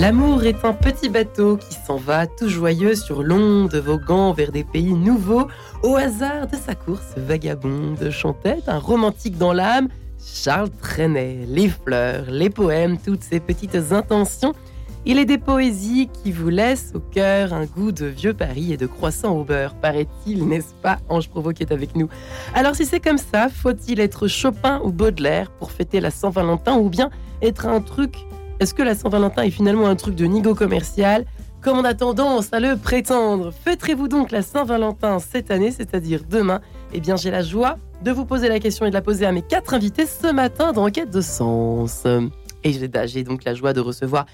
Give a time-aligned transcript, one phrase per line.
[0.00, 4.64] L'amour est un petit bateau qui s'en va tout joyeux sur l'onde, voguant vers des
[4.64, 5.46] pays nouveaux.
[5.82, 11.40] Au hasard de sa course vagabonde, chantait un romantique dans l'âme, Charles Trenet.
[11.46, 14.54] Les fleurs, les poèmes, toutes ces petites intentions.
[15.04, 18.78] Il est des poésies qui vous laissent au cœur un goût de vieux Paris et
[18.78, 22.08] de croissant au beurre, paraît-il, n'est-ce pas Ange Provo qui est avec nous.
[22.54, 26.88] Alors si c'est comme ça, faut-il être Chopin ou Baudelaire pour fêter la Saint-Valentin ou
[26.88, 27.10] bien
[27.42, 28.14] être un truc
[28.60, 31.24] est-ce que la Saint-Valentin est finalement un truc de nigo commercial
[31.62, 36.60] Comme on a tendance à le prétendre, fêterez-vous donc la Saint-Valentin cette année, c'est-à-dire demain?
[36.92, 39.32] Eh bien, j'ai la joie de vous poser la question et de la poser à
[39.32, 42.04] mes quatre invités ce matin dans Enquête de Sens.
[42.62, 44.26] Et j'ai donc la joie de recevoir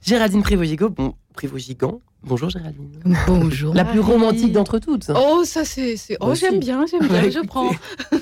[0.00, 0.88] Géraldine Prévogigo.
[0.88, 2.00] Bon, Prévogigan.
[2.26, 2.90] Bonjour Géraldine.
[3.28, 3.72] Bonjour.
[3.72, 5.10] La plus romantique d'entre toutes.
[5.14, 5.96] Oh, ça c'est.
[6.20, 7.70] Oh, j'aime bien, j'aime bien, je prends.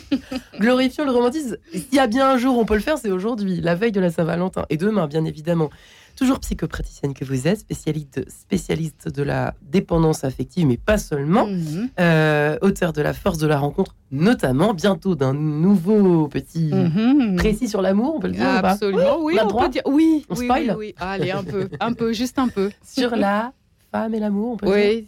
[0.61, 1.57] Glorifions le romantisme.
[1.73, 3.93] S'il y a bien un jour où on peut le faire, c'est aujourd'hui, la veille
[3.93, 4.67] de la Saint-Valentin.
[4.69, 5.71] Et demain, bien évidemment.
[6.17, 11.47] Toujours psychopraticienne que vous êtes, spécialiste, spécialiste de la dépendance affective, mais pas seulement.
[11.47, 11.89] Mhm.
[11.99, 17.35] Euh, auteur de La force de la rencontre, notamment bientôt d'un nouveau petit mhm.
[17.37, 19.83] précis sur l'amour, on peut le dire Absolument, oui, on, peut dire.
[19.87, 22.71] Oui, on oui, spoil oui, Allez, un peu, un peu, juste un peu.
[22.85, 23.53] Sur la
[23.95, 25.03] femme et l'amour, on peut oui.
[25.03, 25.05] dire.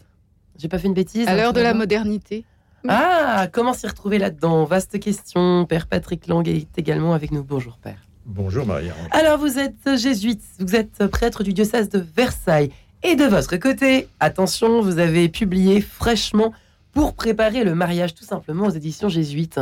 [0.58, 1.26] J'ai pas fait une bêtise.
[1.26, 2.44] À hein, l'heure de la modernité.
[2.88, 4.64] Ah, comment s'y retrouver là-dedans?
[4.64, 5.66] Vaste question.
[5.66, 7.42] Père Patrick Lang est également avec nous.
[7.42, 8.00] Bonjour, Père.
[8.26, 8.92] Bonjour Maria.
[9.10, 12.70] Alors vous êtes jésuite, vous êtes prêtre du diocèse de Versailles.
[13.02, 16.52] Et de votre côté, attention, vous avez publié fraîchement
[16.92, 19.60] pour préparer le mariage tout simplement aux éditions jésuites.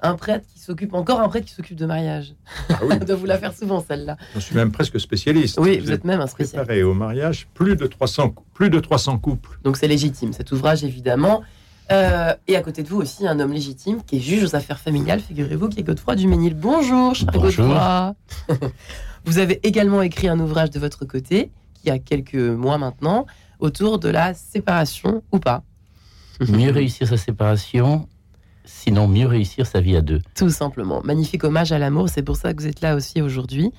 [0.00, 2.34] Un prêtre qui s'occupe, encore un prêtre qui s'occupe de mariage.
[2.68, 2.98] Ah oui.
[3.06, 4.16] de vous la faire souvent celle-là.
[4.34, 5.58] Je suis même presque spécialiste.
[5.60, 6.56] Oui, vous, êtes même un spécialiste.
[6.56, 9.58] Préparé au mariage plus de 300, plus de 300 couples.
[9.64, 11.42] Donc c'est légitime cet ouvrage évidemment.
[11.90, 14.78] Euh, et à côté de vous aussi, un homme légitime qui est juge aux affaires
[14.78, 16.54] familiales, figurez-vous, qui est Godefroy Duménil.
[16.54, 18.14] Bonjour, cher Godefroy.
[19.24, 23.26] vous avez également écrit un ouvrage de votre côté, qui a quelques mois maintenant,
[23.58, 25.62] autour de la séparation ou pas.
[26.40, 28.06] mieux réussir sa séparation,
[28.68, 30.20] sinon mieux réussir sa vie à deux.
[30.34, 31.00] Tout simplement.
[31.02, 33.72] Magnifique hommage à l'amour, c'est pour ça que vous êtes là aussi aujourd'hui.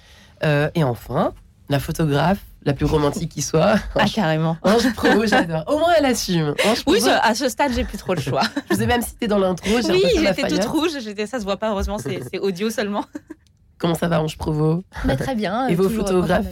[0.44, 1.34] Euh, et enfin,
[1.70, 3.76] la photographe la plus romantique qui soit.
[3.96, 4.58] Ah, carrément.
[4.64, 5.64] Ange Provo, j'adore.
[5.68, 6.56] Au moins, elle assume.
[6.88, 8.42] oui, à ce stade, j'ai plus trop le choix.
[8.70, 9.70] je vous ai même cité dans l'intro.
[9.90, 10.92] Oui, j'étais toute rouge.
[11.26, 13.06] Ça se voit pas, heureusement, c'est audio seulement.
[13.78, 15.68] Comment ça va, Ange Provo bah, Très bien.
[15.68, 16.46] Et vos photographes,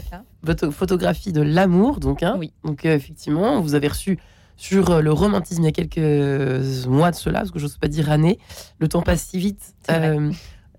[0.43, 2.23] votre photographie de l'amour, donc.
[2.23, 2.53] Hein oui.
[2.63, 4.17] Donc, euh, effectivement, vous avez reçu
[4.57, 7.77] sur euh, le romantisme il y a quelques mois de cela, parce que je n'ose
[7.77, 8.39] pas dire année.
[8.79, 9.75] Le temps passe si vite.
[9.89, 10.31] Euh,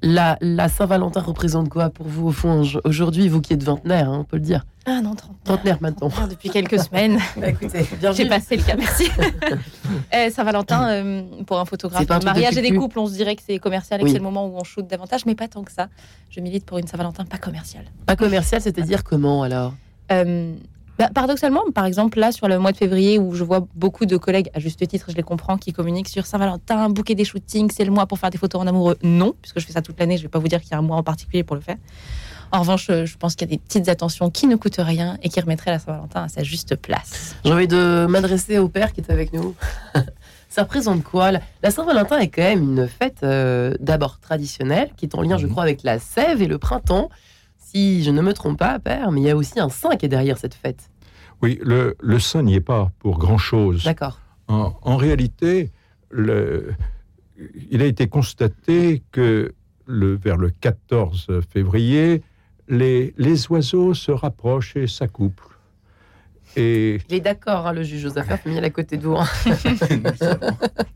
[0.03, 4.25] la, Saint-Valentin représente quoi pour vous, au fond, aujourd'hui, vous qui êtes vingtenaire, hein, on
[4.25, 4.65] peut le dire?
[4.87, 5.78] Ah non, trentenaire.
[5.81, 6.11] maintenant.
[6.31, 7.19] depuis quelques semaines.
[7.37, 7.84] Bah, écoutez,
[8.15, 9.11] J'ai passé le cas, merci.
[10.12, 13.43] Eh, Saint-Valentin, euh, pour un photographe, un mariage et des couples, on se dirait que
[13.45, 15.72] c'est commercial et que c'est le moment où on shoot davantage, mais pas tant que
[15.72, 15.89] ça.
[16.31, 17.84] Je milite pour une Saint-Valentin pas commerciale.
[18.06, 19.75] Pas commerciale, c'est-à-dire comment alors?
[20.12, 20.55] Euh,
[20.98, 24.16] bah, paradoxalement, par exemple, là, sur le mois de février, où je vois beaucoup de
[24.16, 27.84] collègues, à juste titre, je les comprends, qui communiquent sur Saint-Valentin, bouquet des shootings, c'est
[27.84, 28.97] le mois pour faire des photos en amoureux.
[29.03, 30.75] Non, puisque je fais ça toute l'année, je ne vais pas vous dire qu'il y
[30.75, 31.76] a un mois en particulier pour le faire.
[32.50, 35.28] En revanche, je pense qu'il y a des petites attentions qui ne coûtent rien et
[35.28, 37.36] qui remettraient la Saint-Valentin à sa juste place.
[37.44, 39.54] J'ai envie de m'adresser au père qui est avec nous.
[40.48, 41.30] ça représente quoi?
[41.30, 45.47] La Saint-Valentin est quand même une fête euh, d'abord traditionnelle, qui est en lien, je
[45.47, 45.53] mhm.
[45.53, 47.10] crois, avec la sève et le printemps.
[47.70, 50.06] Si je ne me trompe pas, père, mais il y a aussi un saint qui
[50.06, 50.90] est derrière cette fête.
[51.42, 53.84] Oui, le, le saint n'y est pas pour grand-chose.
[53.84, 54.20] D'accord.
[54.46, 55.70] En, réalité,
[56.08, 56.72] le,
[57.70, 59.52] il a été constaté que
[59.84, 62.22] le, vers le 14 février,
[62.68, 65.58] les, les oiseaux se rapprochent et s'accouplent.
[66.56, 67.02] Et...
[67.10, 69.16] Il est d'accord, hein, le juge aux affaires familiales à côté de vous.
[69.16, 69.26] Hein.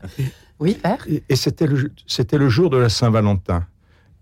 [0.59, 1.05] oui, père.
[1.29, 1.91] Et, c'était le,
[2.31, 3.67] le jour de la Saint-Valentin.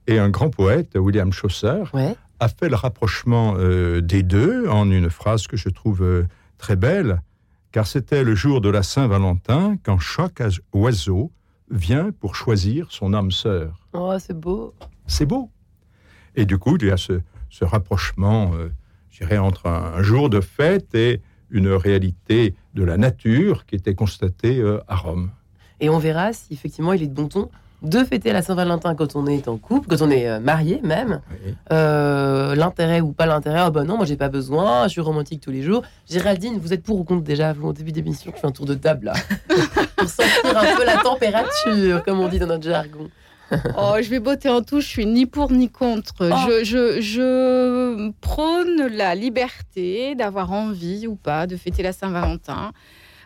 [0.08, 4.90] Et un grand poète, William Chaucer, ouais a fait le rapprochement euh, des deux en
[4.90, 6.28] une phrase que je trouve euh,
[6.58, 7.22] très belle,
[7.72, 10.42] car c'était le jour de la Saint-Valentin quand chaque
[10.74, 11.32] oiseau
[11.70, 13.88] vient pour choisir son âme sœur.
[13.94, 14.74] Oh, c'est beau.
[15.06, 15.52] C'est beau.
[16.36, 17.22] Et du coup, il y a ce,
[17.62, 18.70] rapprochement, euh,
[19.12, 21.22] je entre un, jour de fête et
[21.52, 25.30] une réalité de la nature qui était constatée à Rome.
[25.80, 29.16] Et on verra si effectivement il est de bon ton de fêter la Saint-Valentin quand
[29.16, 31.22] on est en couple, quand on est euh, marié même.
[31.72, 35.42] Euh, l'intérêt ou pas l'intérêt, ah ben non, moi j'ai pas besoin, je suis romantique
[35.42, 35.82] tous les jours.
[36.10, 38.66] Géraldine, vous êtes pour ou contre déjà Vous, au début d'émission, je fais un tour
[38.66, 39.14] de table là,
[39.98, 43.10] pour sentir un peu la température, comme on dit dans notre jargon.
[43.78, 46.14] oh, je vais botter en touche, je suis ni pour ni contre.
[46.22, 46.36] Oh.
[46.48, 52.72] Je, je, je prône la liberté d'avoir envie ou pas de fêter la Saint-Valentin.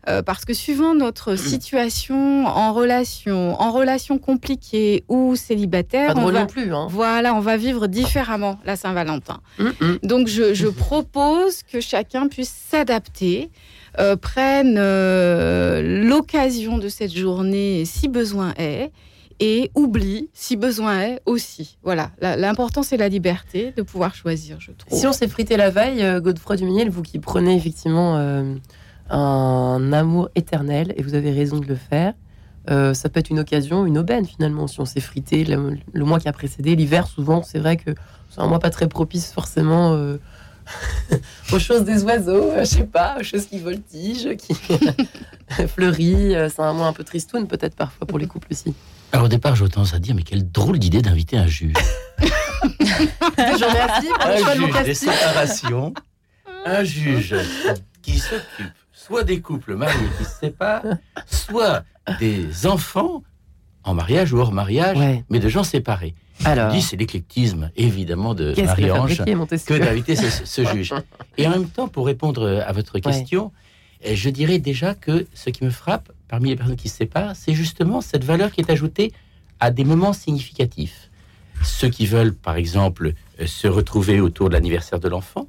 [0.08, 6.32] Euh, parce que suivant notre situation en relation, en relation compliquée ou célibataire, Pas on
[6.32, 6.74] va, non plus.
[6.74, 6.88] Hein.
[6.90, 9.40] voilà, on va vivre différemment la Saint-Valentin.
[9.60, 10.00] Hum, hum.
[10.04, 13.50] Donc je, je propose que chacun puisse s'adapter,
[14.00, 18.92] euh, prenne euh, l'occasion de cette journée si besoin est,
[19.40, 21.78] et oublie si besoin est aussi.
[21.84, 24.98] Voilà, l'important c'est la liberté de pouvoir choisir, je trouve.
[24.98, 28.56] Si on s'est frité la veille, euh, Godefroy Duménil, vous qui prenez effectivement euh,
[29.10, 32.14] un amour éternel, et vous avez raison de le faire,
[32.70, 36.06] euh, ça peut être une occasion, une aubaine finalement, si on s'est frité le, le
[36.06, 36.76] mois qui a précédé.
[36.76, 37.92] L'hiver, souvent, c'est vrai que
[38.30, 40.18] c'est un mois pas très propice forcément euh,
[41.54, 44.56] aux choses des oiseaux, euh, je sais pas, aux choses qui voltigent, qui
[45.68, 46.34] fleurissent.
[46.36, 48.74] Euh, C'est un mois un peu tristoun peut-être parfois pour les couples aussi.
[49.12, 51.76] Alors au départ, j'ai tendance à dire, mais quelle drôle d'idée d'inviter un juge.
[53.38, 55.10] Je remercie pour le un choix de mon juge des casting.
[55.12, 55.94] séparations,
[56.66, 57.36] un juge
[58.02, 58.74] qui s'occupe
[59.06, 60.84] soit des couples mariés qui se séparent,
[61.28, 61.84] soit
[62.20, 63.24] des enfants
[63.84, 65.24] en mariage ou hors mariage, Ouais.
[65.30, 66.16] mais de gens séparés.
[66.44, 70.94] Alors, dis, c'est l'éclectisme, évidemment, de Marie-Ange que d'inviter ce, ce juge.
[71.38, 73.52] Et en même temps, pour répondre à votre question,
[74.04, 77.36] eh, je dirais déjà que ce qui me frappe parmi les personnes qui se séparent,
[77.36, 79.14] c'est justement cette valeur qui est ajoutée
[79.60, 81.10] à des moments significatifs.
[81.64, 85.48] Ceux qui veulent, par exemple, euh, se retrouver autour de l'anniversaire de l'enfant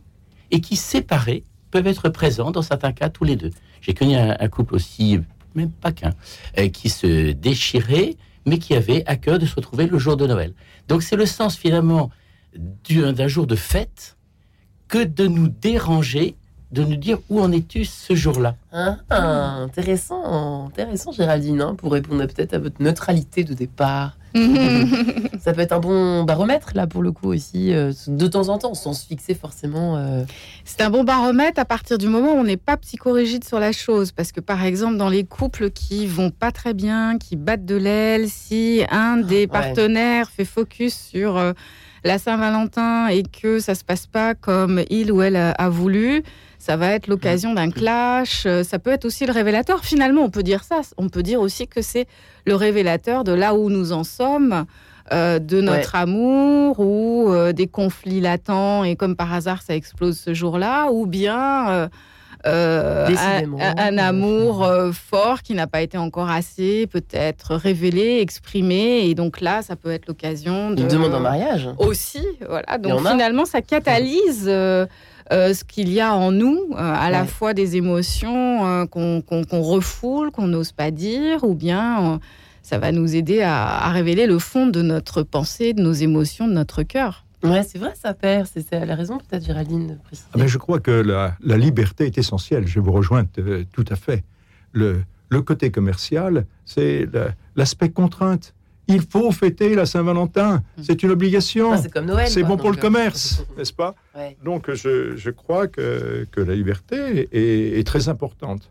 [0.53, 1.43] et qui, séparés,
[1.77, 3.51] peuvent être présents, dans certains cas, tous les deux.
[3.83, 5.21] J'ai connu un, couple aussi,
[5.55, 6.15] même pas qu'un,
[6.59, 10.27] euh, qui se déchirait, mais qui avait à cœur de se retrouver le jour de
[10.27, 10.55] Noël.
[10.89, 12.11] Donc c'est le sens finalement
[12.85, 14.17] du- d'un jour de fête
[14.89, 16.37] que de nous déranger,
[16.73, 18.57] de nous dire où en es-tu ce jour-là.
[18.73, 24.16] Hein, ah, intéressant, intéressant Géraldine, hein, pour répondre peut-être à votre neutralité de départ.
[25.41, 28.59] Ça peut être un bon baromètre là pour le coup aussi, euh, de temps en
[28.59, 29.97] temps, sans se fixer forcément.
[29.97, 30.25] euh,
[30.65, 33.73] C'est un bon baromètre à partir du moment où on n'est pas psychorigide sur la
[33.73, 34.13] chose.
[34.13, 37.77] Parce que, par exemple, dans les couples qui vont pas très bien, qui battent de
[37.77, 41.53] l'aile, si un des partenaires fait focus sur euh,
[42.05, 46.23] la Saint-Valentin et que ça se passe pas comme il ou elle a, a voulu,
[46.67, 48.45] ça va être l'occasion d'un clash.
[48.47, 49.85] Euh, Ça peut être aussi le révélateur.
[49.85, 50.81] Finalement, on peut dire ça.
[50.97, 52.07] On peut dire aussi que c'est
[52.45, 54.65] le révélateur de là où nous en sommes.
[55.13, 60.19] euh, de notre amour ou euh, des conflits latents et comme par hasard ça explose
[60.19, 61.41] ce jour-là ou bien
[61.71, 61.89] euh,
[62.45, 69.41] un, un amour fort qui n'a pas été encore assez peut-être révélé, exprimé et donc
[69.41, 71.69] là ça peut être l'occasion de Une demande en mariage.
[71.79, 74.51] aussi voilà donc finalement ça catalyse
[75.33, 79.23] euh, ce qu'il y a en nous euh, à la fois des émotions euh, qu'on
[79.63, 82.19] refoule qu'on n'ose pas dire ou bien euh,
[82.63, 86.47] ça va nous aider à, à révéler le fond de notre pensée de nos émotions
[86.49, 88.47] de notre cœur Ouais, c'est vrai, ça perd.
[88.53, 89.99] C'est c'est- elle a raison peut-être Géraldine.
[90.33, 92.67] Ah ben, je crois que la, la liberté est essentielle.
[92.67, 94.25] Je vous rejoins tout à fait.
[94.73, 98.55] Le, le côté commercial, c'est la- l'aspect contrainte.
[98.89, 100.63] Il faut fêter la Saint-Valentin.
[100.81, 101.73] C'est une obligation.
[101.73, 102.29] Ah, c'est comme Noël.
[102.29, 104.37] c'est quoi, bon pour le euh, commerce, n'est-ce pas ouais.
[104.45, 108.71] Donc je, je crois que, que la liberté est, est très importante.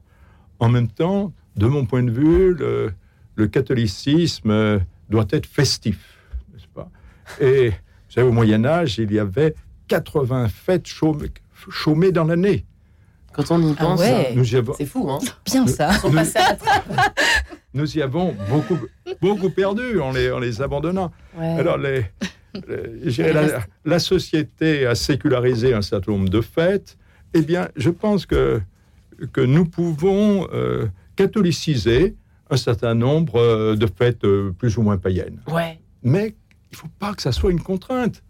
[0.59, 2.91] En même temps, de mon point de vue, le,
[3.35, 4.79] le catholicisme euh,
[5.09, 5.97] doit être festif,
[6.53, 6.89] n'est-ce pas?
[7.41, 7.75] Et vous
[8.21, 9.53] savez, au Moyen Âge, il y avait
[9.89, 11.31] 80 fêtes chômées,
[11.69, 12.65] chômées dans l'année.
[13.33, 14.31] Quand on y Ah pense, ouais.
[14.33, 15.11] Nous y avons, c'est fou.
[15.11, 15.19] Hein.
[15.45, 15.89] Bien ça.
[15.89, 16.63] À la trappe.
[17.75, 18.77] Nous y avons beaucoup,
[19.21, 21.11] beaucoup perdu en les, en les abandonnant.
[21.37, 21.59] Ouais.
[21.59, 22.05] Alors, les,
[22.67, 26.97] les- la, la société a sécularisé un certain nombre de fêtes.
[27.33, 28.61] Eh bien, je pense que,
[29.33, 32.15] que nous pouvons euh, catholiciser
[32.49, 35.41] un certain nombre euh, de fêtes euh, plus ou moins païennes.
[35.51, 35.79] ouais.
[36.03, 36.35] Mais
[36.71, 38.21] il ne faut pas que ça soit une contrainte.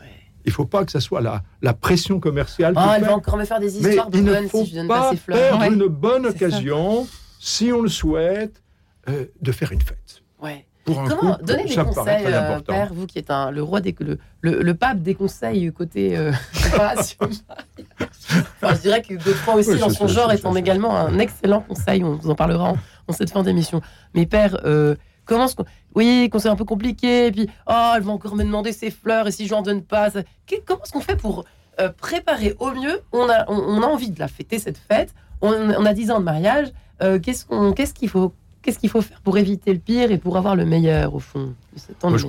[0.00, 0.06] Ouais.
[0.46, 2.72] Il ne faut pas que ça soit la, la pression commerciale.
[2.76, 4.76] Oh, elle va encore me faire des Mais histoires il ne bonnes faut si je
[4.76, 5.38] donne pas pas ses fleurs.
[5.58, 5.68] perdre Ouais.
[5.74, 6.30] une bonne ça.
[6.30, 7.06] occasion,
[7.38, 8.62] si on le souhaite,
[9.08, 10.22] euh, de faire une fête.
[10.42, 10.66] Ouais.
[10.84, 13.80] Pour un Comment couple, donner des conseils, euh, père, vous qui êtes un, le roi
[13.82, 16.32] des le, le, le pape des conseils côté euh,
[18.62, 21.60] enfin, je dirais que Godefroy aussi, Oui, dans son ça, genre, étant également un excellent
[21.60, 22.02] conseil.
[22.04, 22.78] On vous en parlera en,
[23.08, 23.80] en cette fin d'émission.
[24.14, 24.94] Mais père, euh,
[25.26, 25.64] comment est-ce qu'on...
[25.94, 27.26] Oui, conseil un peu compliqué.
[27.26, 29.26] Et puis, oh, elle va encore me demander ses fleurs.
[29.26, 30.10] Et si je n'en donne pas...
[30.10, 30.22] ça-
[30.66, 31.44] Comment est-ce qu'on fait pour
[31.98, 33.00] préparer au mieux?
[33.12, 35.14] On a, on, on a envie de la fêter, cette fête.
[35.42, 36.68] On, on a 10 ans de mariage.
[37.02, 40.18] Euh, qu'est-ce, qu'on, qu'est-ce qu'il faut Qu'est-ce qu'il faut faire pour éviter le pire et
[40.18, 42.26] pour avoir le meilleur, au fond de cette Moi, je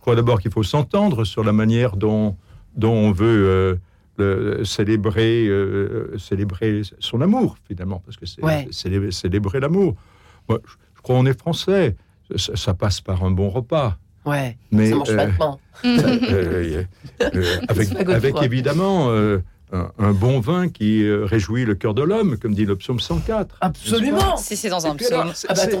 [0.00, 2.36] crois, d'abord qu'il faut s'entendre sur la manière dont,
[2.76, 3.74] dont on veut euh,
[4.16, 8.66] le- célébrer, euh, célébrer son amour, finalement, parce que c'est Ouais.
[8.70, 9.94] célébrer, célébrer l'amour.
[10.48, 11.96] Moi, je, je crois qu'on est français.
[12.36, 13.98] Ça, ça passe par un bon repas.
[14.24, 15.58] Ouais, Mais ça mange pas euh, de pain.
[15.84, 16.82] euh,
[17.34, 19.40] euh, avec, pas évidemment euh,
[19.72, 23.00] un, un bon vin qui euh, réjouit le cœur de l'homme, comme dit le psaume
[23.00, 23.56] 104.
[23.60, 25.32] Absolument Si c'est dans un psaume.
[25.34, 25.76] c'est- Ah bah c'est-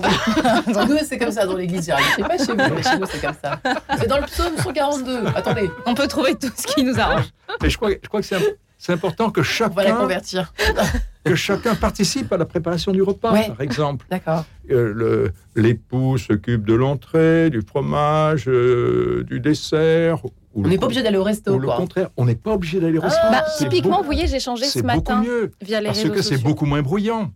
[0.70, 3.06] attendez, nous c'est comme ça dans l'église, je sais pas chez vous, mais chez nous
[3.10, 3.60] c'est comme ça.
[3.98, 5.26] C'est dans le psaume 142.
[5.34, 7.26] Attendez, On peut trouver tout ce qui nous arrange.
[7.62, 8.40] mais je crois, je crois que c'est im-
[8.78, 10.52] c'est important que on va la chacun, convertir.
[11.24, 13.46] que chacun participe à la préparation du repas, Ouais.
[13.48, 14.04] par exemple.
[14.10, 14.44] D'accord.
[14.70, 20.18] Euh, le- L'époux s'occupe de l'entrée, du fromage, euh, du dessert.
[20.56, 21.76] On n'est pas obligé d'aller au resto, Ou le quoi.
[21.76, 23.30] contraire, on n'est pas obligé d'aller au restaurant.
[23.32, 26.12] Bah, C'est typiquement, beaucoup- vous voyez, j'ai changé ce matin mieux, via les parce réseaux
[26.14, 27.30] que c'est beaucoup moins bruyant.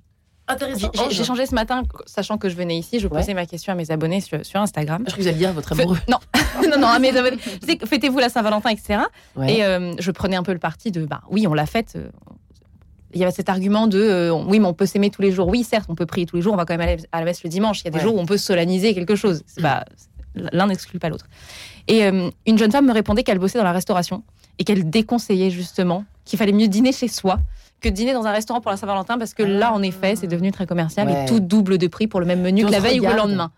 [0.50, 0.90] Intéressant.
[1.10, 3.18] J'ai- changé ce matin, sachant que je venais ici, je Ouais.
[3.20, 5.04] posais ma question à mes abonnés sur, sur Instagram.
[5.06, 5.98] Je vous alliez dire votre Fe- amoureux.
[6.08, 6.16] non,
[6.70, 7.36] non, non, à mes abonnés.
[7.84, 9.00] Fêtez-vous la Saint-Valentin, etc.
[9.36, 9.56] Ouais.
[9.56, 11.94] Et euh, je prenais un peu le parti de, bah oui, on l'a faite.
[11.96, 12.08] euh,
[13.14, 15.48] Il y avait cet argument de, euh, oui, mais on peut s'aimer tous les jours.
[15.48, 17.24] Oui, certes, on peut prier tous les jours, on va quand même aller à la
[17.24, 17.80] messe le dimanche.
[17.80, 18.02] Il y a des Ouais.
[18.04, 19.42] jours où on peut solenniser quelque chose.
[19.60, 19.84] Pas-
[20.34, 21.26] L'un n'exclut pas l'autre.
[21.88, 24.22] Et euh, une jeune femme me répondait qu'elle bossait dans la restauration
[24.58, 27.38] et qu'elle déconseillait justement qu'il fallait mieux dîner chez soi
[27.80, 30.50] que dîner dans un restaurant pour la Saint-Valentin parce que là, en effet, c'est devenu
[30.52, 31.24] très commercial Ouais.
[31.24, 33.50] et tout double de prix pour le même menu que la veille ou le lendemain.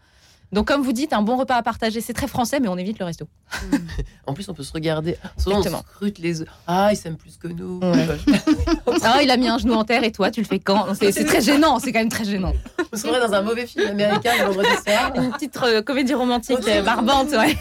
[0.52, 2.98] Donc, comme vous dites, un bon repas à partager, c'est très français, mais on évite
[2.98, 3.28] le resto.
[4.26, 5.16] En plus, on peut se regarder.
[5.38, 5.82] Souvent, on Exactement.
[5.94, 6.48] scrute les œufs.
[6.66, 7.78] Ah, ils s'aiment plus que nous.
[7.80, 8.06] Ouais.
[9.02, 10.94] Ah, il a mis un genou en terre et toi, tu le fais quand?
[10.94, 12.52] C'est très gênant, c'est quand même très gênant.
[12.92, 16.58] On se dans un mauvais film américain le vendredi soir, Une petite euh, comédie romantique
[16.68, 17.56] euh, barbante, ouais.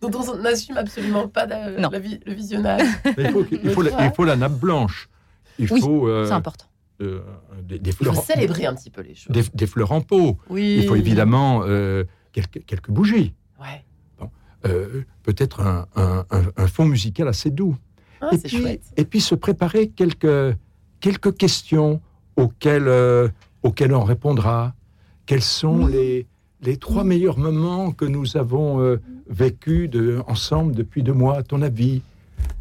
[0.00, 1.88] dont on n'assume absolument pas la- Non.
[1.90, 2.86] la vi- le visionnage.
[3.18, 5.08] Il, faut, il, faut la, il faut la nappe blanche.
[5.58, 6.66] Il Oui, faut euh, C'est important.
[7.00, 9.32] Des, des Il fleurs, faut célébrer un petit peu les choses.
[9.32, 10.38] des, des fleurs en pot.
[10.48, 10.76] Oui.
[10.82, 13.34] Il faut évidemment euh, quelques, quelques bougies.
[13.60, 13.84] Ouais.
[14.66, 17.76] Euh, Peut-être un, un- un- un fond musical assez doux.
[18.20, 18.82] Ah, et, puis, chouette.
[18.96, 20.56] et puis se préparer quelques,
[21.00, 22.00] quelques questions
[22.36, 23.28] auxquelles, euh,
[23.62, 24.74] auxquelles on répondra.
[25.24, 26.26] Quels sont les,
[26.62, 31.62] les trois meilleurs moments que nous avons vécus de, ensemble depuis deux mois, à ton
[31.62, 32.02] avis?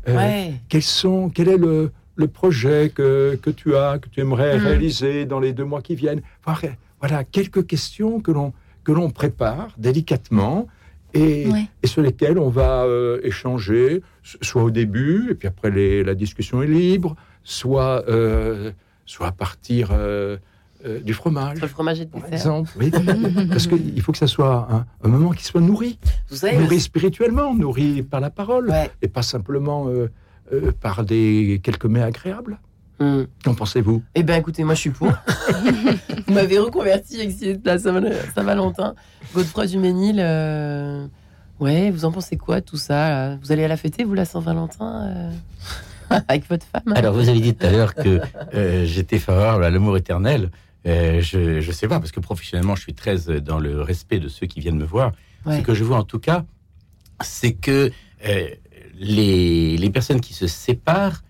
[0.07, 0.53] Ouais.
[0.69, 4.61] quels sont, Quel est le, le projet que, que tu as, que tu aimerais Mm.
[4.67, 9.09] réaliser dans les deux mois qui viennent voilà, voilà, quelques questions que l'on que l'on
[9.09, 10.67] prépare délicatement
[11.13, 11.65] et, Ouais.
[11.83, 14.01] et sur lesquelles on va euh, échanger,
[14.41, 18.71] soit au début, et puis après les- la discussion est libre, soit, euh,
[19.05, 20.37] soit à partir euh,
[20.85, 22.33] euh, du fromage, Sur le fromage et le par dessert.
[22.35, 22.71] exemple.
[22.79, 22.89] Oui,
[23.49, 25.99] parce qu'il faut que ça soit un, un moment qui soit nourri,
[26.29, 28.89] Vous savez, nourri le- spirituellement, nourri par la parole, Ouais.
[29.01, 29.87] et pas simplement
[30.53, 32.59] euh, par des quelques mets agréables.
[32.99, 33.23] Hmm.
[33.45, 34.03] Qu'en pensez-vous?
[34.15, 35.07] Eh bien, écoutez, moi, je suis pour.
[36.27, 38.01] Vous m'avez reconverti avec cette- la Saint-
[38.35, 38.93] Saint-Valentin.
[39.33, 41.07] Godefroy du Ménil, euh,
[41.61, 43.35] ouais, vous en pensez quoi, tout ça là?
[43.41, 45.31] Vous allez à la fêter, vous, la Saint-Valentin
[46.11, 46.93] euh, Avec votre femme?
[46.95, 48.19] Alors, vous avez dit tout à l'heure que
[48.53, 50.49] euh, j'étais favorable à l'amour éternel.
[50.85, 54.27] Euh, je ne sais pas, parce que professionnellement, je suis très dans le respect de
[54.27, 55.11] ceux qui viennent me voir.
[55.45, 55.59] Ouais.
[55.59, 56.43] Ce que je vois en tout cas,
[57.21, 57.91] c'est que
[58.27, 58.47] euh,
[58.99, 61.23] les, les personnes qui se séparent,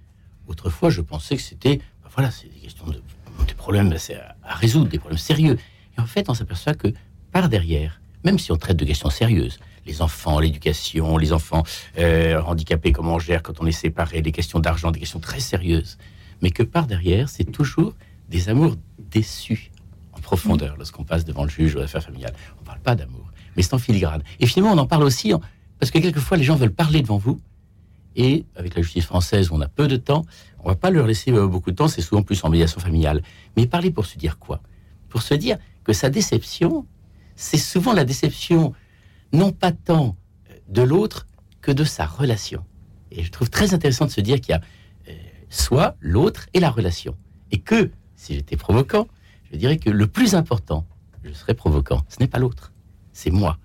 [0.47, 3.01] autrefois, je pensais que c'était, ben voilà, c'est des questions de
[3.47, 5.57] des problèmes c'est à, à résoudre, des problèmes sérieux.
[5.97, 6.89] Et en fait, on s'aperçoit que
[7.31, 11.63] par derrière, même si on traite de questions sérieuses, les enfants, l'éducation, les enfants
[11.97, 15.39] euh, handicapés, comment on gère quand on est séparé, des questions d'argent, des questions très
[15.39, 15.97] sérieuses,
[16.41, 17.93] mais que par derrière, c'est toujours
[18.27, 18.75] des amours
[19.09, 19.71] déçus
[20.11, 22.33] en profondeur lorsqu'on passe devant le juge ou l'affaire familiale.
[22.57, 24.21] On ne parle pas d'amour, mais c'est en filigrane.
[24.41, 25.41] Et finalement, on en parle aussi en-
[25.79, 27.39] parce que quelquefois, les gens veulent parler devant vous.
[28.15, 30.25] Et avec la justice française, on a peu de temps,
[30.63, 33.21] on va pas leur laisser euh, beaucoup de temps, c'est souvent plus en médiation familiale.
[33.55, 34.61] Mais parler pour se dire quoi?
[35.07, 36.85] Pour se dire que sa déception,
[37.35, 38.73] c'est souvent la déception,
[39.31, 40.17] non pas tant
[40.49, 41.27] euh, de l'autre
[41.61, 42.65] que de sa relation.
[43.11, 44.61] Et je trouve très intéressant de se dire qu'il y a
[45.07, 45.13] euh,
[45.49, 47.15] soit l'autre et la relation.
[47.51, 49.07] Et que, si j'étais provoquant,
[49.51, 50.85] je dirais que le plus important,
[51.23, 52.71] je serais provoquant, ce n'est pas l'autre,
[53.13, 53.57] c'est moi.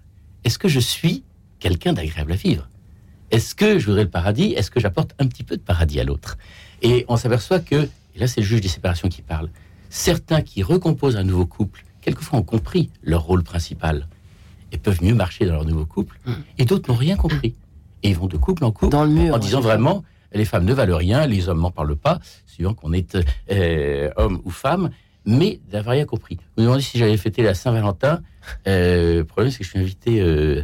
[0.44, 1.24] Est-ce que je suis
[1.58, 2.68] quelqu'un d'agréable à vivre?
[3.34, 4.52] Est-ce que je voudrais le paradis?
[4.52, 6.38] Est-ce que j'apporte un petit peu de paradis à l'autre?
[6.82, 7.74] Et on s'aperçoit que,
[8.14, 9.48] et là c'est le juge des séparations qui parle,
[9.90, 14.06] certains qui recomposent un nouveau couple, quelquefois ont compris leur rôle principal
[14.70, 16.32] et peuvent mieux marcher dans leur nouveau couple, Mm.
[16.58, 17.54] et d'autres n'ont rien compris.
[18.04, 19.34] Et ils vont de couple en couple Dans le mur.
[19.34, 22.92] en disant vraiment, les femmes ne valent rien, les hommes n'en parlent pas, suivant qu'on
[22.92, 23.16] est
[23.50, 24.90] euh, homme ou femme,
[25.26, 26.36] mais d'avoir rien compris.
[26.56, 28.20] Vous me demandez si j'avais fêté la Saint-Valentin.
[28.66, 30.62] Euh, le problème, c'est que je suis invité euh,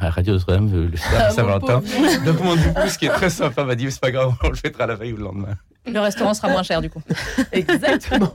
[0.00, 1.82] à Radio Notre-Dame euh, le soir Ah, Saint-Valentin.
[2.26, 4.86] Donc mon épouse, qui est très sympa, m'a dit c'est pas grave, on le fêtera
[4.86, 5.56] la veille ou le lendemain.
[5.86, 7.00] Le restaurant sera moins cher du coup.
[7.52, 8.34] Exactement.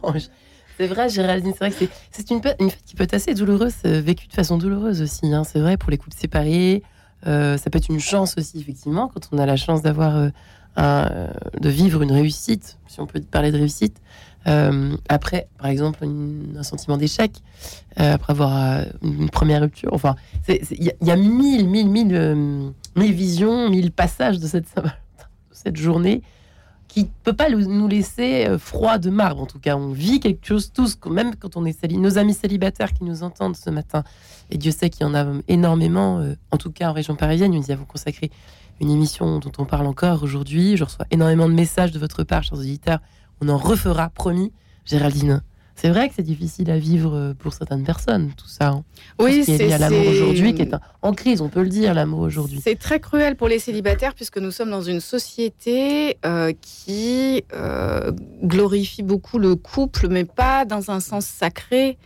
[0.78, 4.02] C'est vrai, Géraldine, c'est vrai que c'est- une, fête qui peut être assez douloureuse, euh,
[4.02, 5.32] vécue de façon douloureuse aussi.
[5.34, 5.44] hein.
[5.44, 6.84] C'est vrai, pour les couples séparés,
[7.24, 10.30] ça peut être une chance aussi, effectivement, quand on a la chance d'avoir,
[10.76, 11.10] un,
[11.60, 13.98] de vivre une réussite, si on peut parler de réussite.
[14.48, 16.06] Euh, après, par exemple,
[16.58, 17.32] un sentiment d'échec,
[18.00, 19.90] euh, après avoir euh, une, première rupture.
[19.94, 20.16] Enfin,
[20.48, 24.68] il y, a- mille, mille, mille, visions, mille passages de cette,
[25.76, 26.22] journée.
[26.88, 29.42] qui peut pas nous laisser froid de marbre.
[29.42, 32.02] En tout cas, on vit quelque chose tous, même quand on est célibataire.
[32.02, 34.04] Nos amis célibataires qui nous entendent ce matin,
[34.50, 37.66] et Dieu sait qu'il y en a énormément, en tout cas en région parisienne, nous
[37.66, 38.32] y avons consacré
[38.80, 40.78] une émission dont on parle encore aujourd'hui.
[40.78, 43.00] Je reçois énormément de messages de votre part, chers auditeurs.
[43.42, 44.52] On en refera, promis.
[44.86, 45.42] Géraldine,
[45.78, 48.70] c'est vrai que c'est difficile à vivre euh, pour certaines personnes, tout ça.
[48.70, 48.84] Hein.
[49.20, 52.60] Oui, c'est à l'amour aujourd'hui qui est en crise, on peut le dire, l'amour aujourd'hui.
[52.64, 58.12] C'est très cruel pour les célibataires puisque nous sommes dans une société euh, qui euh,
[58.44, 62.00] glorifie beaucoup le couple, mais pas dans un sens sacré,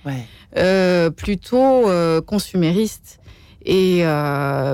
[1.16, 1.86] plutôt
[2.28, 3.20] consumériste.
[3.64, 4.04] Et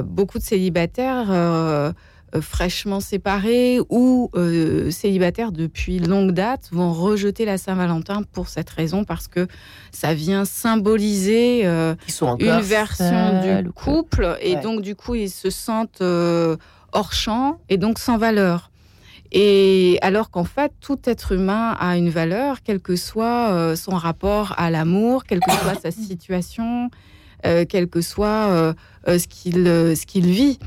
[0.06, 1.94] beaucoup de célibataires
[2.42, 9.06] fraîchement séparés ou euh, célibataires depuis longue date vont rejeter la Saint-Valentin pour cette raison,
[9.06, 9.48] parce que
[9.92, 11.96] ça vient symboliser euh,
[12.40, 17.98] une version du couple, et donc du coup ils se sentent hors champ et donc
[18.00, 18.72] sans valeur.
[19.34, 24.54] Et alors qu'en fait, tout être humain a une valeur, quel que soit son rapport
[24.58, 26.90] à l'amour, quelle que soit sa situation,
[27.44, 28.74] quel que soit
[29.06, 30.60] ce qu'il ce qu'il vit.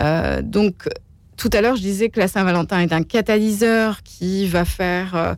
[0.00, 0.88] Euh, donc,
[1.36, 5.34] tout à l'heure, je disais que la Saint-Valentin est un catalyseur qui va faire euh,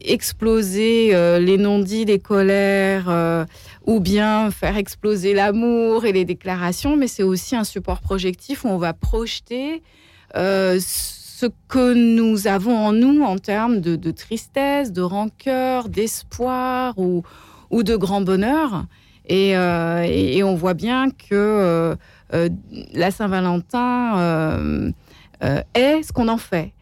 [0.00, 3.46] exploser euh, les non-dits, les colères,
[3.86, 8.68] ou bien faire exploser l'amour et les déclarations, mais c'est aussi un support projectif où
[8.68, 9.82] on va projeter
[10.34, 17.22] ce que nous avons en nous en termes de, tristesse, de rancœur, d'espoir ou,
[17.70, 18.86] ou, de grand bonheur.
[19.28, 21.96] Et, et, on voit bien que
[22.34, 22.48] euh,
[22.92, 24.90] la Saint-Valentin euh,
[25.42, 26.72] euh, est ce qu'on en fait.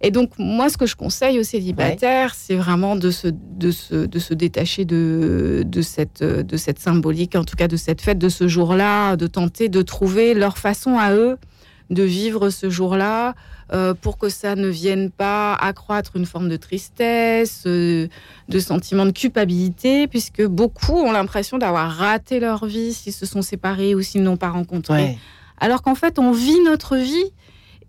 [0.00, 4.06] Et donc, moi, ce que je conseille aux célibataires, c'est vraiment de se, de se,
[4.06, 8.18] de se détacher de, de, cette, de cette symbolique, en tout cas de cette fête,
[8.18, 11.38] de ce jour-là, de tenter de trouver leur façon à eux
[11.90, 13.34] de vivre ce jour-là
[13.72, 18.08] euh, pour que ça ne vienne pas accroître une forme de tristesse, euh,
[18.48, 23.42] de sentiment de culpabilité, puisque beaucoup ont l'impression d'avoir raté leur vie s'ils se sont
[23.42, 25.18] séparés ou s'ils n'ont pas rencontré.
[25.58, 27.32] Alors qu'en fait, on vit notre vie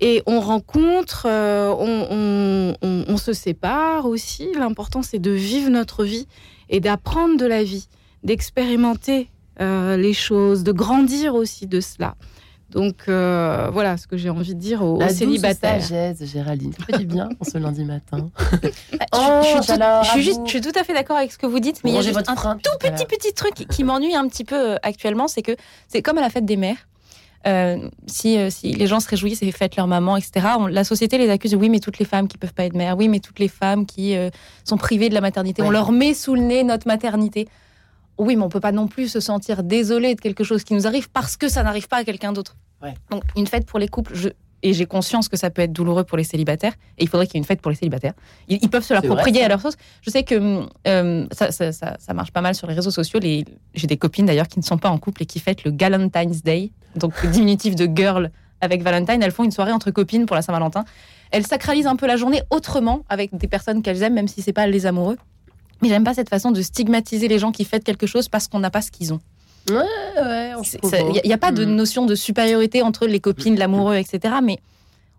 [0.02, 4.50] et on rencontre, euh, on, on, se sépare aussi.
[4.58, 6.28] L'important, c'est de vivre notre vie
[6.70, 7.88] et d'apprendre de la vie,
[8.24, 12.16] d'expérimenter les choses, de grandir aussi de cela.
[12.72, 15.82] Donc euh, voilà ce que j'ai envie de dire aux, La célibataires.
[15.82, 16.72] sagesse, Géraldine.
[16.74, 18.30] Ça fait du bien pour ce lundi matin.
[19.14, 21.60] oh, je, suis tout, juste, je, suis tout, à fait d'accord avec ce que vous
[21.60, 24.44] dites, mais il y a juste un tout petit petit truc qui, m'ennuie un petit
[24.44, 25.56] peu euh, actuellement, c'est que
[25.88, 26.78] c'est comme à la fête des mères.
[27.48, 31.30] Euh, si, si, les gens se réjouissent et fêtent leur maman, etc., la société les
[31.30, 33.40] accuse de oui, mais toutes les femmes qui peuvent pas être mères, oui, mais toutes
[33.40, 34.14] les femmes qui
[34.66, 37.48] sont privées de la maternité, on leur met sous le nez notre maternité
[38.20, 40.86] oui, mais on peut pas non plus se sentir désolé de quelque chose qui nous
[40.86, 42.56] arrive parce que ça n'arrive pas à quelqu'un d'autre.
[43.10, 44.14] Donc, une fête pour les couples,
[44.62, 47.36] et j'ai conscience que ça peut être douloureux pour les célibataires, et il faudrait qu'il
[47.36, 48.14] y ait une fête pour les célibataires.
[48.48, 49.76] Ils, peuvent se l'approprier à leur sauce.
[50.02, 53.20] Je sais que euh, ça, marche pas mal sur les réseaux sociaux.
[53.22, 56.44] J'ai des copines d'ailleurs qui ne sont pas en couple et qui fêtent le Galentine's
[56.44, 59.22] Day, donc diminutif de girl avec Valentine.
[59.24, 60.84] Elles font une soirée entre copines pour la Saint-Valentin.
[61.32, 64.54] Elles sacralisent un peu la journée autrement avec des personnes qu'elles aiment, même si c'est
[64.54, 65.18] pas les amoureux.
[65.82, 68.60] Mais j'aime pas cette façon de stigmatiser les gens qui fêtent quelque chose parce qu'on
[68.60, 69.20] n'a pas ce qu'ils ont.
[69.70, 70.54] Ouais, ouais.
[71.24, 71.76] Il n'y a, pas de mm.
[71.76, 74.36] notion de supériorité entre les copines, l'amoureux, etc.
[74.44, 74.60] Mais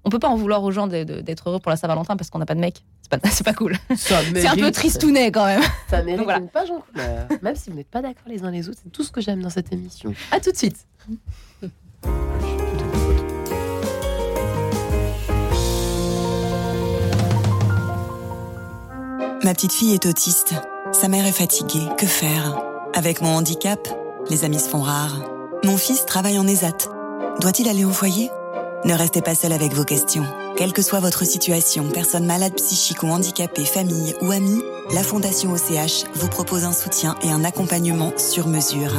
[0.05, 2.47] on peut pas en vouloir aux gens d'être heureux pour la Saint-Valentin parce qu'on n'a
[2.47, 2.83] pas de mec.
[3.03, 3.77] C'est pas, pas cool.
[3.97, 5.63] C'est un peu tristounet quand même.
[5.89, 7.27] Ça mérite une page en couleur.
[7.43, 9.43] Même si vous n'êtes pas d'accord les uns les autres, c'est tout ce que j'aime
[9.43, 10.15] dans cette émission.
[10.31, 10.87] À tout de suite.
[19.43, 20.53] Ma petite fille est autiste.
[20.93, 21.89] Sa mère est fatiguée.
[21.97, 22.61] Que faire?
[22.93, 23.89] Avec mon handicap,
[24.29, 25.17] les amis se font rares.
[25.65, 26.77] Mon fils travaille en ESAT.
[27.41, 28.31] Doit-il aller au foyer?
[28.85, 30.27] Ne restez pas seul avec vos questions.
[30.57, 35.53] Quelle que soit votre situation, personne malade, psychique ou handicapée, famille ou amis, la Fondation
[35.53, 38.93] OCH vous propose un soutien et un accompagnement sur mesure.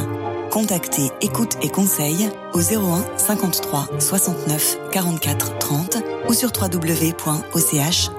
[0.50, 8.12] Contactez Écoute et Conseil au 01 53 69 44 30 ou sur www.och.fr.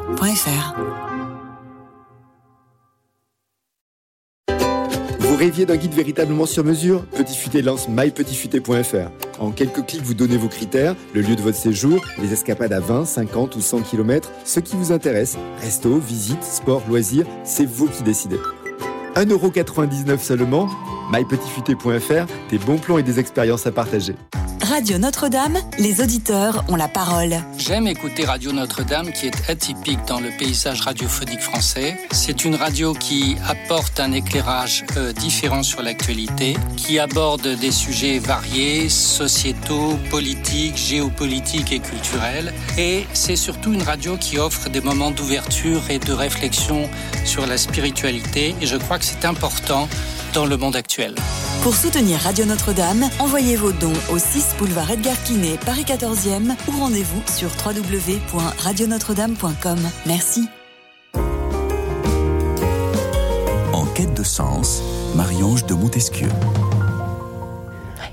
[5.33, 9.09] Vous rêviez d'un guide véritablement sur mesure Petit Futé lance mypetitfuté.fr.
[9.39, 12.79] En quelques clics, vous donnez vos critères, le lieu de votre séjour, les escapades à
[12.79, 15.35] 20, 50 ou 100 km, ce qui vous intéresse.
[15.59, 18.37] Resto, visite, sport, loisirs, c'est vous qui décidez.
[19.15, 20.69] 1,99€ seulement
[21.11, 24.13] mypetitfuté.fr, des bons plans et des expériences à partager.
[24.73, 27.35] Radio Notre-Dame, les auditeurs ont la parole.
[27.59, 31.95] J'aime écouter Radio Notre-Dame qui est atypique dans le paysage radiophonique français.
[32.09, 38.17] C'est une radio qui apporte un éclairage euh, différent sur l'actualité, qui aborde des sujets
[38.17, 42.51] variés, sociétaux, politiques, géopolitiques et culturels.
[42.75, 46.89] Et c'est surtout une radio qui offre des moments d'ouverture et de réflexion
[47.25, 48.55] sur la spiritualité.
[48.59, 49.87] Et je crois que c'est important
[50.33, 51.13] dans le monde actuel.
[51.63, 56.71] Pour soutenir Radio Notre-Dame, envoyez vos dons au 6 boulevard Edgar Quinet, Paris 14e ou
[56.77, 59.79] rendez-vous sur www.radionotre-dame.com.
[60.05, 60.49] Merci.
[63.71, 64.83] En quête de sens,
[65.15, 66.27] Marie-Ange de Montesquieu.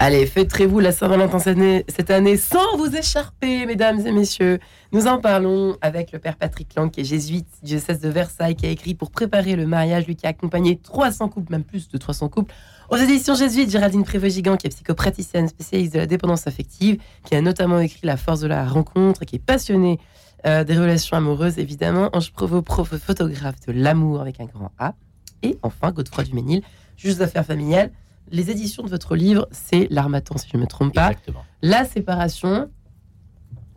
[0.03, 4.59] Allez, fêterez-vous la Saint-Valentin cette année, cette année sans vous écharper, mesdames et messieurs.
[4.93, 8.65] Nous en parlons avec le père Patrick Lang, qui est jésuite diocèse de Versailles, qui
[8.65, 11.99] a écrit pour préparer le mariage, lui qui a accompagné 300 couples, même plus de
[11.99, 12.55] 300 couples,
[12.91, 13.71] aux éditions jésuites.
[13.71, 18.17] Géraldine Prévost-Gigant, qui est psychopraticienne, spécialiste de la dépendance affective, qui a notamment écrit La
[18.17, 19.99] force de la rencontre, qui est passionnée
[20.47, 22.09] euh, des relations amoureuses, évidemment.
[22.13, 24.95] Ange Provo, prof photographe de l'amour avec un grand A.
[25.43, 26.63] Et enfin, Godefroy Duménil,
[26.97, 27.91] juge d'affaires familiales
[28.33, 31.09] les éditions de votre livre, c'est l'Armatan, si je ne me trompe pas.
[31.11, 31.45] Exactement.
[31.63, 32.71] La séparation,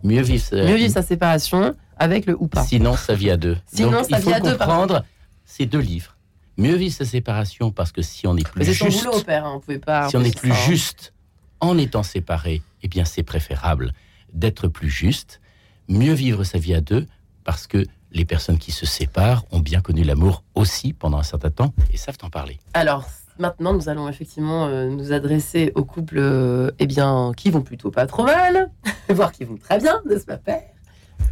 [0.03, 2.63] Mieux vivre, sa- mieux vivre sa séparation avec le ou pas.
[2.63, 3.57] Sinon, sa vie à deux.
[3.65, 5.05] Sinon, Donc, sa il faut vie à deux, par comprendre
[5.45, 6.12] ces deux livres.
[6.57, 9.59] Mieux vivre sa séparation parce que si on est plus juste, boulot, père, hein, on
[9.59, 10.09] pouvait pas.
[10.09, 10.65] si on est plus ça, hein.
[10.67, 11.13] juste
[11.59, 13.93] en étant séparé, eh bien, c'est préférable
[14.33, 15.39] d'être plus juste.
[15.87, 17.07] Mieux vivre sa vie à deux
[17.43, 21.49] parce que les personnes qui se séparent ont bien connu l'amour aussi pendant un certain
[21.49, 22.59] temps et savent en parler.
[22.75, 23.05] Alors,
[23.39, 27.89] maintenant, nous allons effectivement euh, nous adresser aux couples euh, eh bien, qui vont plutôt
[27.89, 28.69] pas trop mal,
[29.09, 30.61] voire qui vont très bien, n'est-ce pas, père?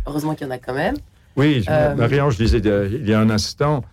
[0.07, 0.95] Heureusement qu'il y en a quand même.
[1.35, 3.83] Oui, je- Euh, Marie-Ange disait il y a un instant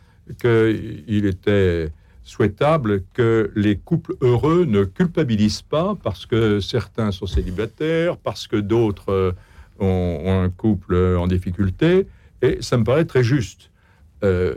[0.41, 1.91] qu'il était
[2.23, 8.57] souhaitable que les couples heureux ne culpabilisent pas parce que certains sont célibataires, parce que
[8.57, 9.33] d'autres euh,
[9.81, 12.07] ont, ont un couple en difficulté,
[12.43, 13.71] et ça me paraît très juste.
[14.23, 14.55] Euh,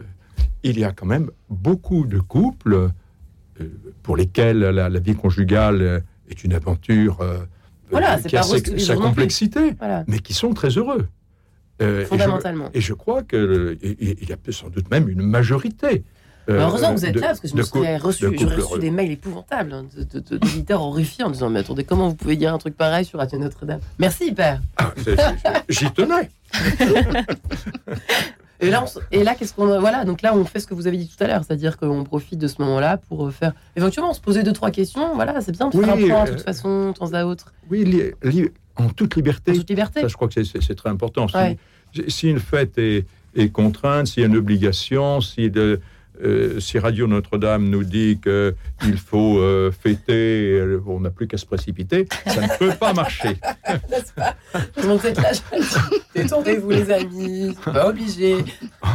[0.64, 2.90] il y a quand même beaucoup de couples
[3.60, 3.68] euh,
[4.04, 7.40] pour lesquels la, la vie conjugale est une aventure euh,
[7.90, 11.08] Voilà, qui a sa complexité, Voilà, mais qui sont très heureux.
[11.82, 12.70] Euh, et je- fondamentalement.
[12.74, 16.04] et je crois qu'il il y a sans doute même une majorité.
[16.50, 18.38] euh, heureusement que vous êtes de- là, parce que je me serais reçu, de j'aurais
[18.38, 18.80] couples reçu heureux.
[18.80, 19.86] des mails épouvantables hein,
[20.30, 23.38] d'auditeurs horrifiés en disant Mais attendez, comment vous pouvez dire un truc pareil sur Radio
[23.40, 23.80] Notre-Dame?
[24.00, 24.60] Merci, père.
[24.78, 26.30] Ah, c'est- c'est- J'y tenais.
[28.64, 29.80] Et là, on et là qu'est-ce qu'on.
[29.80, 32.04] Voilà, donc là, on fait ce que vous avez dit tout à l'heure, c'est-à-dire qu'on
[32.04, 33.54] profite de ce moment-là pour euh, faire.
[33.76, 35.16] Éventuellement, se poser deux, trois questions.
[35.16, 37.24] Voilà, c'est bien de faire Oui, un point, de euh, toute façon, de temps à
[37.26, 38.50] autre, Oui, li- li-
[38.86, 39.52] en toute liberté.
[39.52, 40.02] en toute liberté.
[40.02, 41.28] Ça, je crois que c'est- très important.
[41.28, 41.58] Si, Ouais.
[42.08, 45.80] si une fête est, est contrainte, s'il y a une obligation, si, de-
[46.24, 51.38] euh, si Radio Notre-Dame nous dit qu'il faut euh, fêter, euh, on n'a plus qu'à
[51.38, 53.30] se précipiter, ça ne peut pas marcher.
[53.90, 54.36] N'est-ce pas?
[56.16, 58.38] Détendez-vous, les amis, pas obligé.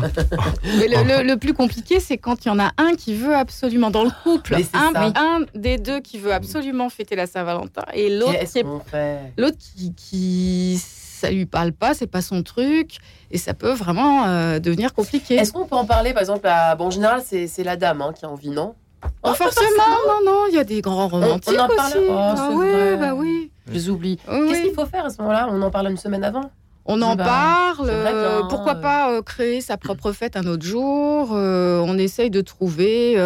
[0.78, 3.34] Mais le, le- le plus compliqué, c'est quand il y en a un qui veut
[3.34, 5.12] absolument, dans le couple, un, ça.
[5.16, 8.80] un des deux qui veut absolument fêter la Saint-Valentin et l'autre qui, Qu'est-ce est- qu'on
[8.80, 9.18] fait?
[9.38, 10.78] l'autre qui, qui
[11.16, 12.98] ça lui parle pas, c'est pas son truc,
[13.30, 15.34] et ça peut vraiment euh, devenir compliqué.
[15.36, 16.74] Est-ce qu'on peut en parler, par exemple, à...
[16.76, 18.74] Bon, en général, c'est la dame hein, qui a envie, non?
[19.22, 19.68] Pas forcément,
[20.08, 22.06] non, non, il y a des grands romantiques on en parle- aussi.
[22.08, 22.96] Oh, ah c'est ouais, vrai.
[22.96, 23.50] bah oui.
[23.68, 24.18] Je les oublie.
[24.28, 24.66] Oui, Qu'est-ce oui.
[24.66, 25.48] qu'il faut faire à ce moment-là?
[25.50, 26.50] On en parle une semaine avant?
[26.86, 27.90] On en Bah, parle.
[27.90, 28.80] euh, bien, pourquoi euh.
[28.80, 33.16] pas euh, créer sa propre fête un autre jour On essaye de trouver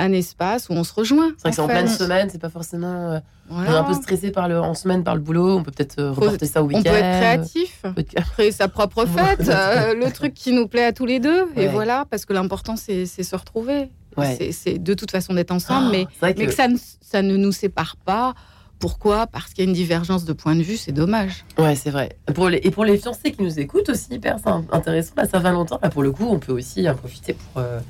[0.00, 1.30] un espace où on se rejoint.
[1.36, 3.10] C'est vrai que c'est en pleine semaine, c'est pas forcément.
[3.12, 3.80] euh, On est Voilà.
[3.80, 6.46] un peu stressé par le, en semaine par le boulot, on peut peut-être euh, reporter
[6.46, 6.80] ça au week-end.
[6.80, 10.68] On peut être créatif, peut être- créer sa propre fête, euh, le truc qui nous
[10.68, 11.42] plaît à tous les deux.
[11.56, 11.64] Ouais.
[11.64, 13.88] Et voilà, parce que l'important, c'est c'est se retrouver.
[14.16, 14.36] Ouais.
[14.38, 17.22] C'est- C'est de toute façon d'être ensemble, mais, C'est vrai mais que ça ne, ça
[17.22, 18.34] ne nous sépare pas.
[18.78, 19.26] Pourquoi?
[19.26, 21.44] Parce qu'il y a une divergence de point de vue, c'est dommage.
[21.58, 22.16] Ouais, c'est vrai.
[22.34, 25.12] Pour les, et pour les fiancés qui nous écoutent aussi, hyper c'est intéressant.
[25.18, 27.80] La Saint-Valentin, là, pour le coup, on peut aussi en profiter pour, euh,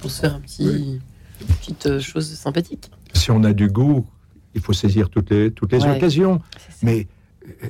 [0.00, 1.00] pour se faire un petit,
[1.48, 2.90] une petite euh, chose sympathique.
[3.12, 4.06] Si on a du goût,
[4.54, 5.96] il faut saisir toutes les, toutes les Ouais.
[5.96, 6.40] occasions.
[6.82, 7.06] Mais,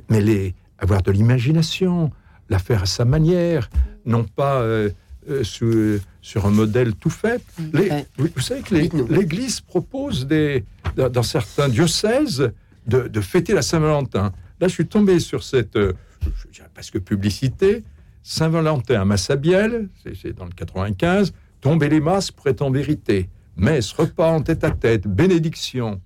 [0.09, 2.11] mais les, avoir de l'imagination,
[2.49, 3.71] la faire à sa manière,
[4.07, 4.91] non pas euh,
[5.31, 7.43] euh, sur un modèle tout fait.
[7.73, 8.07] Les- Ouais.
[8.19, 10.65] vous, vous savez que l'Église propose des,
[10.97, 12.51] dans, dans certains diocèses
[12.87, 14.33] de, de fêter la Saint-Valentin.
[14.61, 17.83] Là, je suis tombé sur cette, euh, je dirais presque publicité,
[18.23, 19.89] Saint-Valentin à Massabielle,
[20.21, 23.29] c'est dans le 95, tomber les masses pour être en vérité.
[23.57, 26.01] Messe, repas en tête à tête, bénédiction.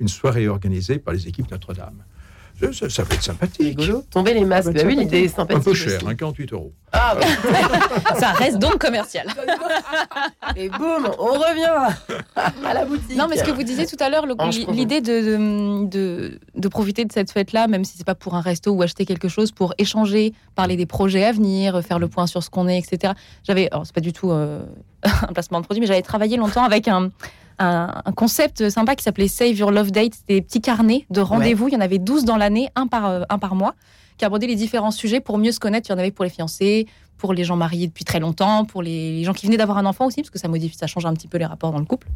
[0.00, 2.04] Une soirée organisée par les équipes Notre-Dame.
[2.60, 3.78] Ça, ça- ça va être sympathique.
[3.80, 4.02] Rigolo.
[4.10, 4.72] Tomber les masques.
[4.72, 4.98] Bah oui, sympathique.
[5.00, 5.60] l'idée est sympathique.
[5.60, 6.72] Un peu cher, hein, 48 euros.
[6.92, 9.28] Ah, bah, Ça reste donc commercial.
[10.56, 11.94] et boum, on revient
[12.36, 13.16] à la boutique.
[13.16, 14.26] Non, mais ce que vous disiez tout à l'heure,
[14.72, 18.40] l'idée de, de, de, de profiter de cette fête-là, même si c'est pas pour un
[18.40, 22.26] resto ou acheter quelque chose, pour échanger, parler des projets à venir, faire le point
[22.26, 23.12] sur ce qu'on est, etc.
[23.44, 24.64] J'avais, alors c'est pas du tout euh,
[25.28, 27.10] un placement de produit, mais j'avais travaillé longtemps avec un,
[27.58, 30.14] un, un concept sympa qui s'appelait Save Your Love Date.
[30.14, 31.68] C'était des petits carnets de rendez-vous.
[31.68, 33.74] Il y en avait 12 dans l'année, un par, euh, un par mois,
[34.16, 35.88] qui abordaient les différents sujets pour mieux se connaître.
[35.88, 38.82] Il y en avait pour les fiancés, pour les gens mariés depuis très longtemps, pour
[38.82, 41.14] les, gens qui venaient d'avoir un enfant aussi, parce que ça modifie, ça change un
[41.14, 42.06] petit peu les rapports dans le couple.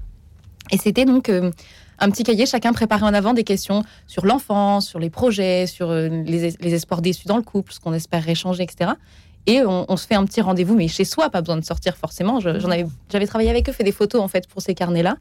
[0.70, 1.50] Et c'était donc euh,
[1.98, 5.90] un petit cahier, chacun préparait en avant des questions sur l'enfance, sur les projets, sur
[5.90, 8.92] euh, les, es- les espoirs déçus dans le couple, ce qu'on espère échanger, etc.
[9.46, 12.38] Et on, se fait un petit rendez-vous, mais chez soi, pas besoin de sortir forcément.
[12.38, 15.16] Avais, j'avais travaillé avec eux, fait des photos en fait pour ces carnets-là.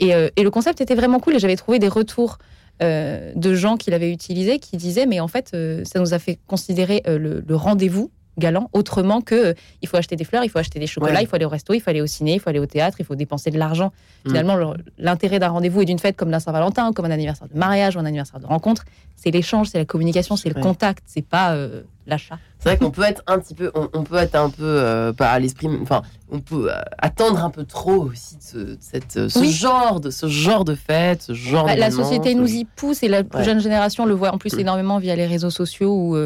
[0.00, 1.36] Et, euh, et le concept était vraiment cool.
[1.36, 2.38] Et j'avais trouvé des retours
[2.82, 6.18] euh, de gens qui l'avaient utilisé, qui disaient, mais en fait, euh, ça nous a
[6.18, 10.58] fait considérer le rendez-vous galant autrement que euh, il faut acheter des fleurs, il faut
[10.58, 11.22] acheter des chocolats, Ouais.
[11.22, 12.96] il faut aller au resto, il faut aller au ciné, il faut aller au théâtre,
[12.98, 13.92] il faut dépenser de l'argent.
[14.24, 14.28] Mm.
[14.30, 17.56] Finalement, le- l'intérêt d'un rendez-vous et d'une fête comme d'un Saint-Valentin, comme un anniversaire de
[17.56, 20.62] mariage ou un anniversaire de rencontre, c'est l'échange, c'est la communication, c'est le Ouais.
[20.62, 22.38] contact, c'est pas euh, l'achat.
[22.58, 25.12] C'est vrai qu'on peut être un petit peu, on, on peut être un peu, euh,
[25.14, 28.76] pas à l'esprit, enfin, on peut euh, attendre un peu trop aussi de, ce, de
[28.80, 29.50] cette, euh, ce Oui.
[29.50, 31.64] genre de ce genre de fête, ce genre.
[31.66, 33.44] Bah, la société ce- nous y pousse et la Ouais.
[33.44, 34.60] jeune génération le voit en plus Mm.
[34.60, 36.16] énormément via les réseaux sociaux où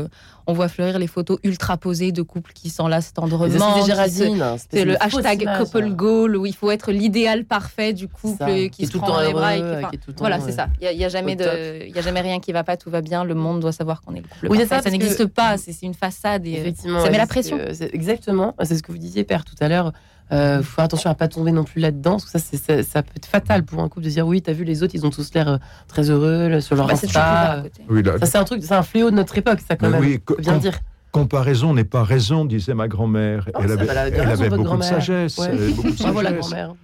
[0.46, 3.48] on voit fleurir les photos ultra posées de couples qui s'enlacent tendrement.
[3.48, 5.90] C'est hein, le hashtag image, couple hein.
[5.90, 9.20] goal où il faut être l'idéal parfait du couple ça, qui, se tout prend dans
[9.20, 9.56] les bras.
[9.56, 10.52] et qui- enfin, tout temps, voilà, c'est ouais.
[10.52, 10.68] ça.
[10.80, 12.90] Il n'y a, jamais Au de, il y a jamais rien qui va pas, tout
[12.90, 13.24] va bien.
[13.24, 14.76] Le monde doit savoir qu'on est le couple Oui, parfait.
[14.76, 15.56] ça, Ça, n'existe pas.
[15.56, 16.46] C'est une façade.
[16.46, 17.58] Et, euh, Effectivement, ça met la pression.
[17.58, 19.92] euh, exactement, c'est ce que vous disiez, Père, tout à l'heure.
[20.32, 23.02] Euh, faut faire attention à pas tomber non plus là-dedans, parce que ça, ça, ça
[23.02, 25.10] peut être fatal pour un couple de dire oui, t'as vu les autres, ils ont
[25.10, 27.62] tous l'air euh, très heureux là, sur leur Bah, Insta.
[27.90, 30.00] Oui, là, Ça, c'est un truc, c'est un fléau de notre époque, ça quand même.
[30.00, 30.78] oui, faut bien com- dire.
[31.12, 33.48] comparaison n'est pas raison, disait ma grand-mère.
[33.54, 35.38] Oh, elle avait, elle raison, beaucoup de sagesse.
[35.38, 35.72] Ouais.
[35.72, 36.40] beaucoup de Bravo la sagesse.
[36.50, 36.74] grand-mère.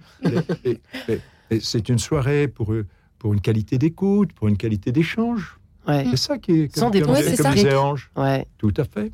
[0.63, 2.73] Et- et- et- et c'est une soirée pour,
[3.17, 5.57] pour une qualité d'écoute, pour une qualité d'échange.
[5.87, 7.63] Ouais, C'est ça qui est, Sans comme, dépenser comme- de comme fric.
[7.63, 8.11] disait Ange.
[8.15, 8.45] ouais.
[8.59, 9.11] Tout à fait.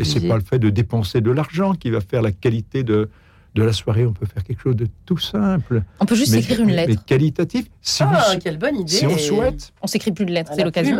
[0.00, 3.10] Et c'est pas le fait de dépenser de l'argent qui va faire la qualité de,
[3.54, 4.04] de la soirée.
[4.04, 5.82] On peut faire quelque chose de tout simple.
[6.00, 6.88] On peut juste mais, écrire une mais- lettre.
[6.90, 7.66] mais qualitatif.
[7.80, 8.90] Si, Ah, vous- quelle bonne idée.
[8.92, 9.72] si on souhaite.
[9.82, 10.98] On s'écrit plus de lettres, c'est l'occasion.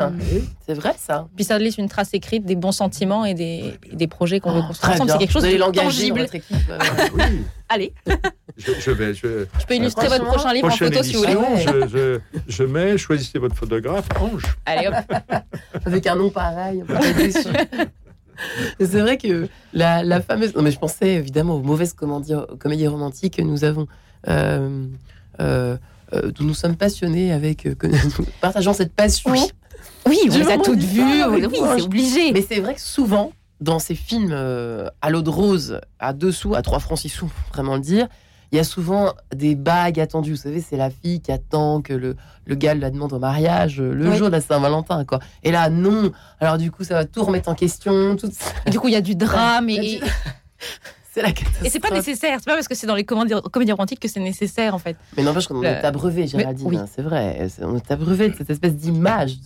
[0.67, 1.27] C'est vrai ça.
[1.35, 4.53] Puis ça laisse une trace écrite des bons sentiments et des, et des projets qu'on
[4.53, 5.11] veut Oh, construire ensemble.
[5.11, 6.21] C'est quelque chose de tangible.
[6.33, 6.45] équipe.
[6.71, 6.79] euh,
[7.15, 7.23] Oui,
[7.69, 7.93] Allez,
[8.59, 9.15] je, je vais.
[9.15, 11.35] Je, je peux illustrer votre prochain livre en photo si vous voulez.
[11.65, 14.43] je, je, je mets, choisissez votre photographe, Ange.
[14.67, 14.95] Allez hop.
[15.87, 17.49] avec un nom pareil, on peut pas être déçu.
[18.79, 20.55] C'est vrai que la, la fameuse.
[20.55, 23.87] Non, mais je pensais évidemment aux mauvaises comédies, comédies romantiques que nous avons,
[24.29, 24.87] euh,
[25.41, 25.77] euh,
[26.13, 29.31] euh, dont nous sommes passionnés avec, euh, que nous partageons cette passion.
[29.31, 29.41] Oui.
[30.07, 31.25] Oui, on les a toutes vues.
[31.31, 32.33] Oui, c'est obligé.
[32.33, 34.33] Mais c'est vrai que souvent, dans ces films
[35.01, 37.81] à l'eau de rose, à deux sous, à trois francs six sous, faut vraiment le
[37.81, 38.09] dire,
[38.55, 40.31] il y a souvent des bagues attendues.
[40.31, 42.15] Vous savez, c'est la fille qui attend que le,
[42.47, 44.17] le gars la demande en mariage euh, le Oui.
[44.17, 45.05] jour de la Saint-Valentin.
[45.05, 45.19] quoi.
[45.43, 46.13] Et là, non.
[46.39, 48.15] Alors du coup, ça va tout remettre en question.
[48.17, 48.31] Tout...
[48.71, 50.05] Du coup, il y a du drame a et, du-
[51.13, 51.65] C'est la catastrophe.
[51.67, 52.39] et c'est pas nécessaire.
[52.39, 54.97] C'est pas parce que c'est dans les comédies, comédies romantiques que c'est nécessaire en fait.
[55.17, 56.67] Mais n'empêche qu'on est abreuvé, Géraldine.
[56.69, 56.77] oui.
[56.77, 57.49] hein, C'est vrai.
[57.63, 59.37] On est abreuvé de cette espèce d'image,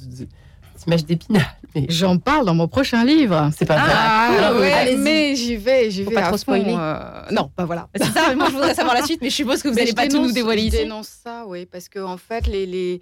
[0.78, 1.42] cette image d'épinal.
[1.74, 3.50] Mais J'en parle dans mon prochain livre.
[3.56, 3.92] c'est pas vrai.
[3.94, 4.96] Ah, ouais, allez-y.
[4.96, 6.14] mais j'y vais, j'y Faut vais.
[6.16, 6.74] pas à trop fond, spoiler.
[6.78, 7.88] euh, Non, bah voilà.
[7.94, 9.92] C'est ça, mais moi je voudrais savoir la suite, mais je suppose que vous n'allez
[9.92, 10.76] pas tout nous dévoiler je ici.
[10.78, 13.00] dénonce ça, oui, parce que en fait, les, les,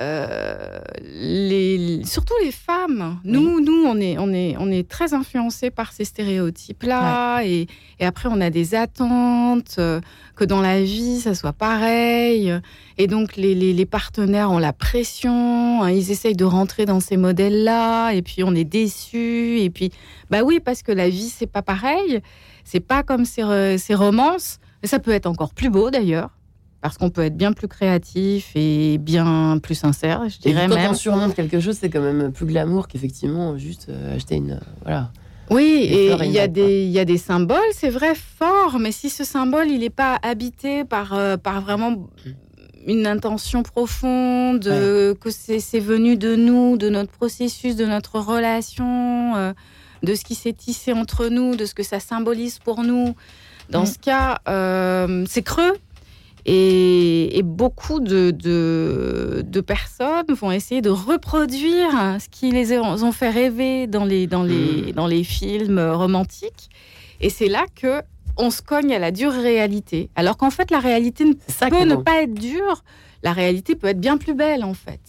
[0.00, 5.70] euh, les, surtout les femmes, nous, nous, on est, on est, on est très influencés
[5.70, 7.66] par ces stéréotypes-là, et,
[7.98, 10.00] et après, on a des attentes euh,
[10.36, 12.54] que dans la vie, ça soit pareil,
[12.96, 17.00] et donc les, les, les partenaires ont la pression, hein, ils essayent de rentrer dans
[17.00, 19.90] ces modèles-là, et puis on est déçus, et puis,
[20.30, 22.20] bah oui, parce que la vie, c'est pas pareil,
[22.64, 24.58] c'est pas comme ces, re- ces romances.
[24.80, 26.30] Mais ça peut être encore plus beau d'ailleurs,
[26.80, 30.76] parce qu'on peut être bien plus créatif et bien plus sincère, je Et dirais quand
[30.76, 30.90] même.
[30.92, 34.52] on surmonte quelque chose, c'est quand même plus glamour qu'effectivement juste euh, acheter une.
[34.52, 35.10] euh, voilà.
[35.50, 38.78] Oui, et et il y, a des, il y a des symboles, c'est vrai, forts,
[38.78, 42.08] mais si ce symbole, il n'est pas habité par, euh, par vraiment
[42.86, 49.36] une intention profonde, euh, que c'est venu de nous, de notre processus, de notre relation,
[49.36, 49.52] euh,
[50.02, 53.14] de ce qui s'est tissé entre nous, de ce que ça symbolise pour nous.
[53.70, 53.86] Dans Mm.
[53.86, 54.38] ce cas,
[55.28, 55.72] c'est creux.
[56.50, 62.80] Et, et beaucoup de, de, de personnes vont essayer de reproduire ce qui les a-
[62.80, 66.70] ont fait rêver dans les, dans les, dans les films romantiques.
[67.20, 68.00] Et c'est là que
[68.38, 70.08] on se cogne à la dure réalité.
[70.16, 72.02] Alors qu'en fait, la réalité ça peut ne bon.
[72.02, 72.82] pas être dure.
[73.22, 75.00] La réalité peut être bien plus belle, en fait.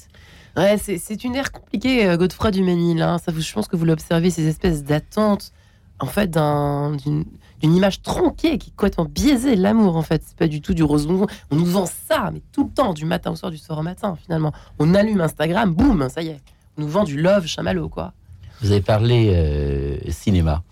[0.57, 3.01] Ouais, c'est- une ère compliquée, euh, Godefroy du Ménil.
[3.01, 3.17] hein.
[3.17, 5.53] Ça, je pense que vous l'observez, ces espèces d'attentes,
[5.99, 7.23] en fait, d'un- d'une
[7.59, 9.55] d'une image tronquée qui est complètement biaisée.
[9.55, 11.27] L'amour, en fait, c'est pas du tout du rose bonbon.
[11.51, 13.83] On nous vend ça, mais tout le temps, du matin au soir, du soir au
[13.83, 14.53] matin, finalement.
[14.79, 16.41] On allume Instagram, boum, ça y est.
[16.77, 18.13] On nous vend du love chamallow, quoi.
[18.61, 20.63] Vous avez parlé euh, cinéma.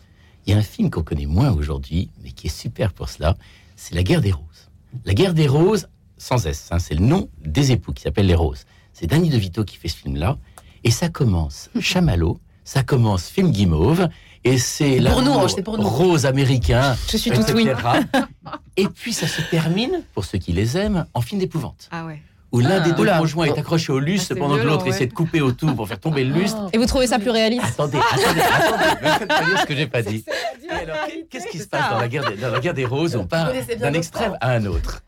[0.45, 3.35] Il y a un film qu'on connaît moins aujourd'hui, mais qui est super pour cela.
[3.75, 4.69] C'est La guerre des roses.
[5.05, 8.35] La guerre des roses, sans S, hein, c'est le nom des époux qui s'appellent les
[8.35, 8.63] roses.
[8.93, 10.37] C'est Danny DeVito qui fait ce film-là.
[10.83, 14.09] Et ça commence chamallow, ça commence film guimauve,
[14.43, 15.87] et c'est Pour nous, c'est pour nous.
[15.87, 17.65] rose américain, Je suis toute oui.
[17.67, 17.87] etc.
[18.77, 22.21] Et puis ça se termine, pour ceux qui les aiment, en film d'épouvante, Ah ouais.
[22.51, 22.79] où l'un Ah.
[22.81, 23.19] des deux Oula.
[23.19, 25.07] conjoints est accroché au lustre Ah, pendant que l'autre essaie ouais.
[25.07, 26.57] de couper autour pour faire tomber le lustre.
[26.73, 29.65] Et vous trouvez ça plus réaliste Attendez, attendez, attendez, ne me faites pas dire ce
[29.65, 30.25] que j'ai pas dit.
[30.63, 30.97] Et alors,
[31.29, 33.51] qu'est-ce qui se passe dans la guerre des, dans la guerre des roses On part
[33.79, 35.03] d'un extrême à un autre.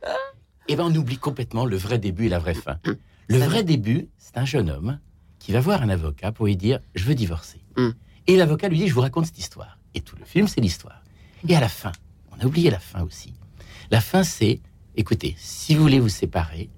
[0.69, 2.77] Et ben, on oublie complètement le vrai début et la vraie fin.
[3.27, 4.99] Le Ça vrai début, c'est un jeune homme
[5.39, 7.59] qui va voir un avocat pour lui dire Je veux divorcer.
[7.77, 7.89] Mm.
[8.27, 9.77] Et l'avocat lui dit Je vous raconte cette histoire.
[9.95, 11.01] Et tout le film, c'est l'histoire.
[11.47, 11.91] Et à la fin,
[12.31, 13.33] on a oublié la fin aussi.
[13.91, 14.61] La fin, c'est
[14.95, 16.69] Écoutez, si vous voulez vous séparer,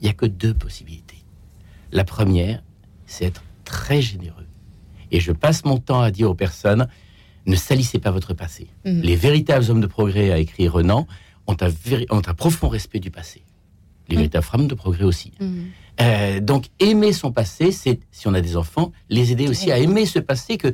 [0.00, 1.18] il n'y a que deux possibilités.
[1.90, 2.62] La première,
[3.06, 4.46] c'est être très généreux.
[5.10, 6.88] Et je passe mon temps à dire aux personnes
[7.46, 8.68] ne salissez pas votre passé.
[8.84, 9.00] Mhm.
[9.00, 11.08] Les véritables hommes de progrès, a écrit Renan,
[11.48, 13.42] ont un, véri- ont un profond respect du passé.
[14.08, 15.32] Les véritables femmes de progrès aussi.
[16.02, 19.78] Euh, donc, aimer son passé, c'est, si on a des enfants, les aider aussi à
[19.78, 20.72] aimer ce passé que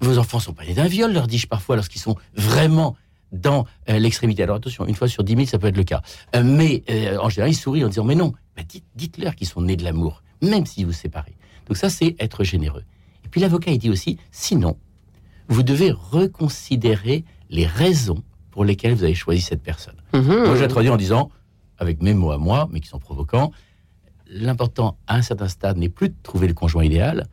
[0.00, 2.96] vos enfants sont pas nés d'un viol, leur dis-je parfois, lorsqu'ils sont vraiment
[3.32, 4.42] dans euh, l'extrémité.
[4.42, 6.02] Alors attention, une fois sur dix mille, ça peut être le cas.
[6.34, 6.82] Euh, mais
[7.20, 9.84] en général, ils sourient en disant, mais non, bah, dites, dites-leur qu'ils sont nés de
[9.84, 11.36] l'amour, même si vous séparez.
[11.66, 12.84] Donc ça, c'est être généreux.
[13.24, 14.76] Et puis l'avocat, il dit aussi, sinon,
[15.48, 19.96] vous devez reconsidérer les raisons pour lesquelles vous avez choisi cette personne.
[20.12, 21.30] Moi, j'ai traduit en disant,
[21.78, 23.52] avec mes mots à moi, mais qui sont provoquants,
[24.30, 27.26] l'important à un certain stade n'est plus de trouver le conjoint idéal.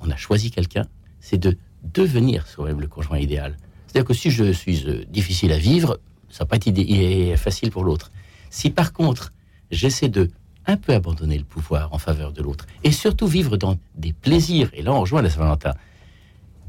[0.00, 0.86] On a choisi quelqu'un,
[1.20, 3.56] c'est de devenir soi-même le conjoint idéal.
[3.86, 7.70] C'est-à-dire que si je suis euh, difficile à vivre, ça va pas être idé- facile
[7.70, 8.10] pour l'autre.
[8.50, 9.32] Si par contre,
[9.70, 10.30] j'essaie de
[10.66, 14.70] un peu abandonner le pouvoir en faveur de l'autre, et surtout vivre dans des plaisirs,
[14.74, 15.74] et là on rejoint la Saint-Valentin,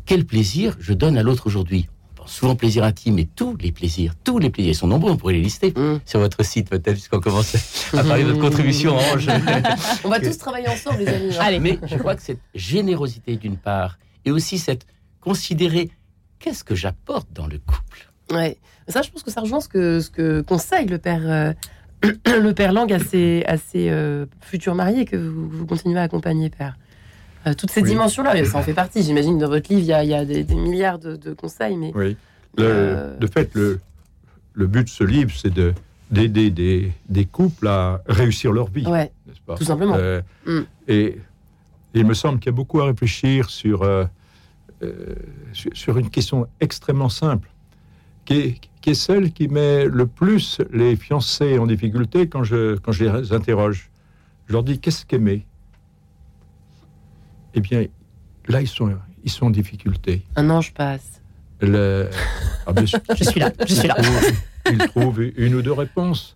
[0.06, 1.88] quel plaisir je donne à l'autre aujourd'hui?
[2.21, 5.17] Pense souvent plaisir intime, mais tous les plaisirs, tous les plaisirs, ils sont nombreux, on
[5.17, 5.99] pourrait les lister Mm.
[6.05, 7.55] sur votre site peut-être, puisqu'on commence
[7.93, 9.27] à parler de notre contribution, Ange.
[10.03, 11.34] On va tous travailler ensemble, les amis.
[11.36, 11.39] hein.
[11.41, 11.60] Allez.
[11.60, 14.86] Mais je crois que cette générosité d'une part, et aussi cette
[15.19, 15.89] considérer
[16.39, 18.12] qu'est-ce que j'apporte dans le couple.
[18.31, 18.57] Ouais.
[18.88, 21.53] Ça, je pense que ça rejoint ce que, ce que conseille le père, euh,
[22.41, 26.03] le père Lang à ses, à ses euh, futurs mariés que vous, vous continuez à
[26.03, 26.77] accompagner, père.
[27.47, 27.89] Euh, toutes ces Oui.
[27.89, 29.01] dimensions-là, ça en fait partie.
[29.04, 31.34] J'imagine dans votre livre, il y a, il y a des, des milliards de, de
[31.34, 32.15] conseils, mais Oui.
[32.58, 33.80] Le- Euh, De fait, le,
[34.54, 35.73] le but de ce livre, c'est de-
[36.12, 39.56] d'aider des, des couples à réussir leur vie, ouais, n'est-ce pas?
[39.56, 39.95] tout simplement.
[39.95, 40.60] Euh, Mm.
[40.89, 41.17] et,
[41.93, 43.84] il me semble qu'il y a beaucoup à réfléchir sur,
[45.54, 47.49] sur, sur une question extrêmement simple,
[48.25, 52.77] qui est, qui est celle qui met le plus les fiancés en difficulté quand je,
[52.77, 53.89] quand je les interroge.
[54.47, 55.45] Je leur dis qu'est-ce qu'aimer?
[57.54, 57.86] Eh bien,
[58.48, 60.22] là, ils sont, ils sont en difficulté.
[60.36, 61.22] Un ange passe.
[61.62, 62.10] Le...
[62.68, 63.96] Ah, Je suis là, je suis là.
[64.72, 66.36] Ils trouvent une ou deux réponses.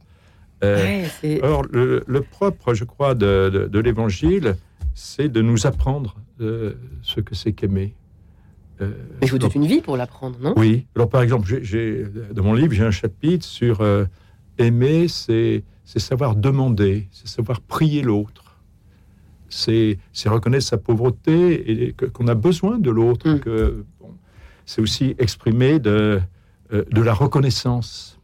[0.63, 4.55] Euh, Ouais, Or, le, le propre, je crois, de, de- de l'Évangile,
[4.95, 6.73] c'est de nous apprendre euh,
[7.03, 7.93] ce que c'est qu'aimer.
[8.81, 10.53] Euh, mais donc- toute une vie pour l'apprendre, non?
[10.57, 10.87] Oui.
[10.95, 11.47] Alors, par exemple,
[12.33, 14.05] dans mon livre, j'ai un chapitre sur euh,
[14.57, 18.44] aimer, c'est savoir demander, c'est savoir prier l'autre.
[19.55, 23.29] C'est reconnaître sa pauvreté et qu'on a besoin de l'autre.
[23.29, 23.83] Mm.
[24.01, 24.09] bon,
[24.65, 26.19] C'est aussi exprimer de,
[26.73, 28.19] euh, de la reconnaissance.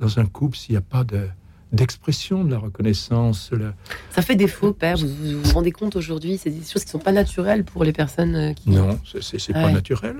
[0.00, 1.26] Dans un couple, s'il n'y a pas de
[1.72, 3.74] d'expression de la reconnaissance, la-
[4.10, 4.96] Ça fait défaut, père.
[4.96, 7.92] Vous vous, vous rendez compte aujourd'hui C'est des choses qui sont pas naturelles pour les
[7.92, 8.70] personnes euh, qui.
[8.70, 9.72] non, c'est- c'est pas Ouais.
[9.72, 10.16] naturel.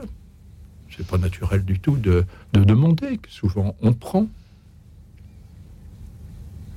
[0.97, 3.19] C'est pas naturel du tout de, de demander.
[3.29, 4.29] Souvent, on prend.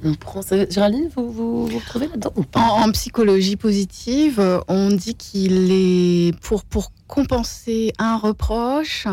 [0.03, 0.41] On prend.
[0.69, 5.15] Géraldine, vous vous, vous retrouvez là-dedans ou En, pas en psychologie positive, euh, on dit
[5.15, 9.07] qu'il est pour pour compenser un reproche.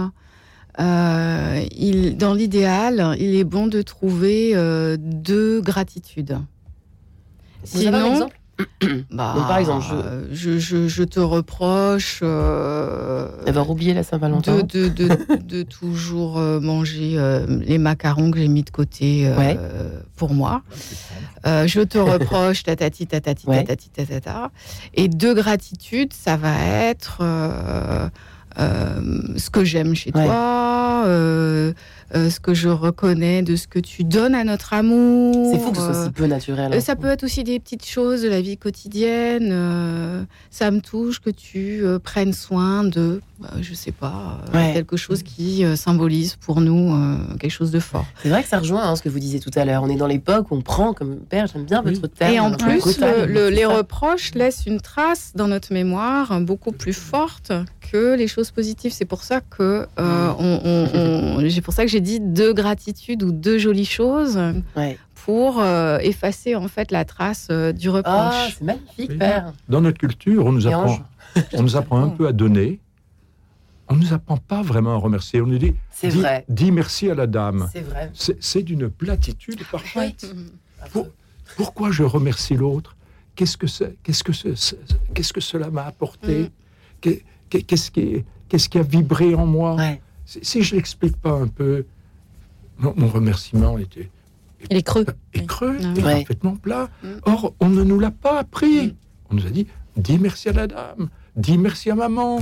[0.81, 6.39] euh, il, dans l'idéal, il est bon de trouver euh, deux gratitudes.
[7.67, 8.40] Vous avez un exemple
[9.11, 9.85] bah, Donc, par exemple,
[10.33, 14.57] je, je, je te reproche euh, D'avoir oublié la Saint-Valentin.
[14.59, 19.27] de, de, de, de toujours euh, manger euh, les macarons que j'ai mis de côté
[19.27, 19.59] euh, Ouais.
[20.17, 20.63] pour moi.
[21.47, 24.51] Euh, je te reproche, tatati, tatati, tatati, tatata.
[24.95, 28.09] Et de gratitude, ça va être euh, euh,
[28.57, 30.25] ce que j'aime chez Ouais.
[30.25, 31.73] toi, euh,
[32.15, 35.53] euh, ce que je reconnais de ce que tu donnes à notre amour.
[35.53, 36.73] C'est fou que ce soit euh, si peu naturel.
[36.73, 36.81] euh, hein.
[36.81, 39.49] ça peut être aussi des petites choses de la vie quotidienne.
[39.53, 44.59] euh, ça me touche que tu euh, prennes soin de, bah, je sais pas, euh,
[44.59, 44.73] Ouais.
[44.75, 48.05] quelque chose qui euh, symbolise pour nous euh, quelque chose de fort.
[48.23, 49.83] C'est vrai que ça rejoint hein, ce que vous disiez tout à l'heure.
[49.83, 52.35] On est dans l'époque où on prend comme père, j'aime bien votre terme.
[52.35, 56.41] Et en peu plus, le- le- les reproches laissent une trace dans notre mémoire hein,
[56.43, 57.53] beaucoup plus forte
[57.91, 58.93] que les choses positives.
[58.93, 60.99] C'est pour ça que euh, on- on-
[61.39, 64.39] on- j'ai pour ça que j'ai dit deux gratitudes ou deux jolies choses
[64.77, 64.99] Ouais.
[65.25, 68.57] pour euh, effacer en fait la trace euh, du Ah, reproche.
[68.59, 69.53] c'est magnifique, père.
[69.69, 70.99] Dans notre culture, on nous apprend,
[71.55, 72.81] on nous apprend un peu à donner.
[73.91, 75.41] On nous apprend pas vraiment à remercier.
[75.41, 76.45] On nous dit, c'est dis, vrai.
[76.49, 77.69] dis merci à la dame.
[77.73, 78.11] C'est vrai.
[78.15, 80.33] C'est c'est d'une platitude parfaite.
[80.95, 81.03] Oui.
[81.57, 82.97] Pourquoi je remercie l'autre?
[83.35, 84.33] Qu'est-ce que c'est Qu'est-ce que
[85.15, 86.43] qu'est-ce que cela m'a apporté?
[86.45, 86.49] Mm.
[87.01, 89.75] Qu'est- qu'est- Qu'est-ce qui, qu'est-ce qui a vibré en moi?
[89.75, 90.01] Ouais.
[90.25, 91.85] Si, si je l'explique pas un peu,
[92.79, 94.09] mon, mon remerciement était
[94.71, 95.07] Il est creux.
[95.35, 96.05] est creux, Ah est oui.
[96.05, 96.19] Ouais.
[96.21, 96.89] parfaitement plat.
[97.03, 97.09] Mm.
[97.25, 98.87] Or, on ne nous l'a pas appris.
[98.89, 98.95] Mm.
[99.31, 99.67] On nous a dit
[99.97, 102.39] dis merci à la dame, dis merci à maman.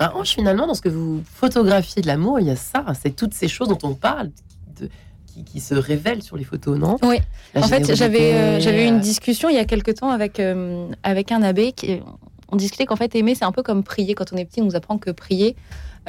[0.00, 0.06] Hum.
[0.08, 2.84] Ah, Ange, finalement, dans ce que vous photographiez de l'amour, il y a ça.
[3.00, 4.30] C'est toutes ces choses dont on parle
[4.80, 4.88] de-
[5.26, 6.96] qui, qui se révèlent sur les photos, non?
[7.02, 7.18] Oui.
[7.54, 10.10] La En fait, j'avais euh, j'avais eu une euh, discussion il y a quelque temps
[10.10, 12.00] avec euh, avec un abbé qui
[12.50, 14.66] on discutait qu'en fait aimer c'est un peu comme prier quand on est petit on
[14.66, 15.56] nous apprend que prier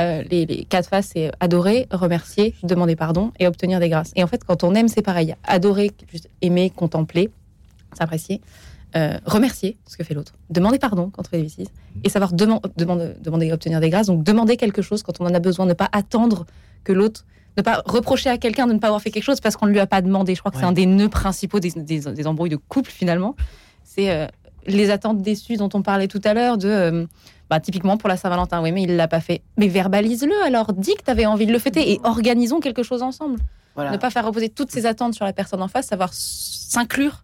[0.02, 4.12] euh, les, les quatre phases c'est adorer, remercier, demander pardon et obtenir des grâces.
[4.18, 7.30] Et en fait quand on aime c'est pareil, adorer, juste aimer, contempler,
[7.98, 8.42] s'apprécier,
[8.96, 11.68] euh, remercier ce que fait l'autre, demander pardon quand on fait des bêtises
[12.04, 14.08] et savoir deman- demande- demander et obtenir des grâces.
[14.08, 16.46] Donc demander quelque chose quand on en a besoin, ne pas attendre
[16.84, 17.26] que l'autre
[17.58, 19.72] ne pas reprocher à quelqu'un de ne pas avoir fait quelque chose parce qu'on ne
[19.72, 20.34] lui a pas demandé.
[20.36, 23.36] Je crois que c'est un des nœuds principaux des, des- des embrouilles de couple finalement.
[23.84, 24.28] C'est euh,
[24.66, 27.06] les attentes déçues dont on parlait tout à l'heure de euh,
[27.50, 29.42] bah, typiquement pour la Saint-Valentin, oui, mais il l'a pas fait.
[29.58, 33.02] Mais verbalise-le alors, dis que tu avais envie de le fêter et organisons quelque chose
[33.04, 33.40] ensemble.
[33.76, 33.92] Voilà.
[33.92, 37.24] Ne pas faire reposer toutes ses attentes sur la personne en face, savoir s'inclure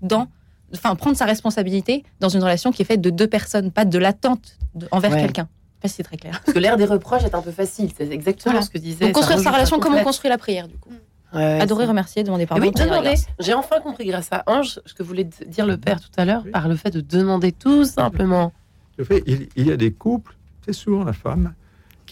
[0.00, 0.28] dans,
[0.74, 3.98] enfin prendre sa responsabilité dans une relation qui est faite de deux personnes, pas de
[3.98, 4.56] l'attente
[4.90, 5.20] envers Ouais.
[5.22, 5.48] quelqu'un.
[5.50, 6.40] Je sais pas si c'est très clair.
[6.44, 7.90] Parce que l'air des reproches est un peu facile.
[7.96, 8.64] C'est exactement Voilà.
[8.66, 9.06] ce que disait.
[9.06, 10.90] Donc construire sa relation comme on construit la prière du coup.
[11.34, 12.66] Ouais, ouais, Adorer, remercier, demander Mais pardon.
[12.66, 13.14] oui, demander.
[13.40, 16.42] J'ai enfin compris grâce à Ange ce que voulait dire le père tout à l'heure
[16.44, 16.50] Oui.
[16.50, 18.52] par le fait de demander tout simplement.
[18.98, 21.54] De fait, il, il y a des couples, c'est souvent la femme,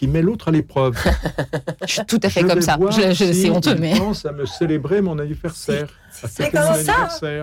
[0.01, 0.97] qui met l'autre à l'épreuve.
[1.87, 2.79] Je suis tout à fait Je comme ça.
[2.91, 5.89] Je- je- si c'est honteux, mais pense à me célébrer mon anniversaire.
[6.11, 7.07] c'est comme ça.
[7.21, 7.43] osé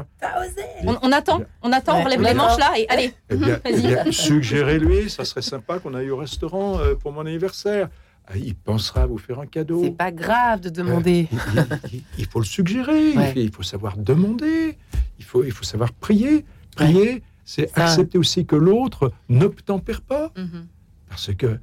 [0.84, 3.14] on, on attend, on attend, Ouais, on relève les manches là et allez.
[3.30, 3.86] Eh bien, Vas-y.
[3.94, 7.90] eh bien, suggérez-lui, ça serait sympa qu'on aille au restaurant euh, pour mon anniversaire.
[8.28, 9.84] Ah, il pensera à vous faire un cadeau.
[9.84, 11.28] C'est pas grave de demander.
[11.32, 13.34] Il, il- il- il faut le suggérer, il Ouais.
[13.34, 14.80] faut- il faut savoir demander,
[15.20, 16.44] il faut, il faut savoir prier.
[16.76, 20.66] Prier, c'est accepter aussi que l'autre n'obtempère pas, Mhm.
[21.08, 21.58] parce que euh,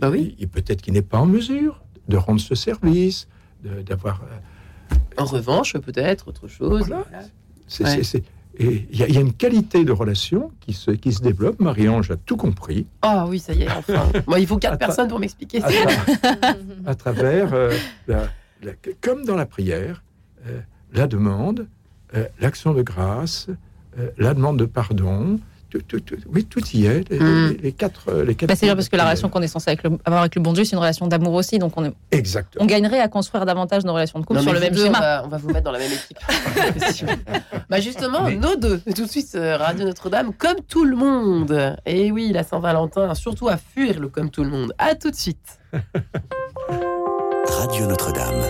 [0.00, 0.34] Bah oui.
[0.38, 3.28] il- peut-être qu'il n'est pas en mesure de rendre ce service,
[3.62, 4.22] de- d'avoir.
[4.22, 6.80] euh, En revanche, peut-être autre chose.
[6.88, 7.04] Voilà.
[7.10, 7.24] voilà.
[7.66, 7.90] c'est- Ouais.
[7.90, 8.24] c'est- c'est-
[8.58, 11.22] et il y, a- il y a une qualité de relation qui se, qui se
[11.22, 11.60] développe.
[11.60, 14.06] Marie-Ange a tout compris Ah oui, ça y est, enfin.
[14.28, 15.76] Moi, il faut quatre personnes pour m'expliquer à, ça.
[15.86, 16.56] tra-
[16.86, 17.72] à travers, euh,
[18.06, 18.28] la-
[18.62, 20.02] la- comme dans la prière,
[20.46, 20.60] euh,
[20.92, 21.66] la demande,
[22.14, 23.48] euh, l'action de grâce,
[23.98, 25.40] euh, la demande de pardon.
[25.74, 27.08] Tout, tout- tout- oui, tout y est.
[27.10, 27.48] Les, Mm.
[27.48, 28.02] les- les quatre.
[28.08, 29.98] euh, Les quatre Bah, c'est bien parce que la relation qu'on est censé avec le-
[30.04, 31.58] avoir avec le bon Dieu, c'est une relation d'amour aussi.
[31.58, 32.62] Donc on, est- Exactement.
[32.62, 34.84] on gagnerait à construire davantage nos relations de couple Non, sur le même deux, On
[34.86, 35.00] schéma.
[35.00, 36.18] va, on va vous mettre dans la même équipe.
[37.68, 41.76] bah justement, Mais- nos deux, tout de suite, euh, Radio Notre-Dame, comme tout le monde.
[41.86, 44.72] Et oui, la Saint-Valentin, surtout à fuir le comme tout le monde.
[44.78, 45.58] À tout de suite.
[47.48, 48.42] Radio Notre-Dame.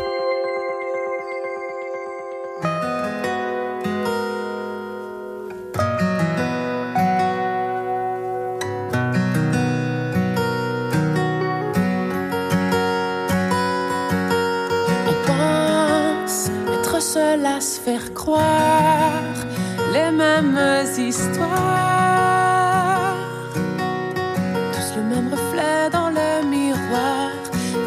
[17.61, 19.13] Se faire croire
[19.93, 20.59] les mêmes
[20.99, 21.49] histoires.
[24.73, 27.31] Tous le même reflet dans le miroir.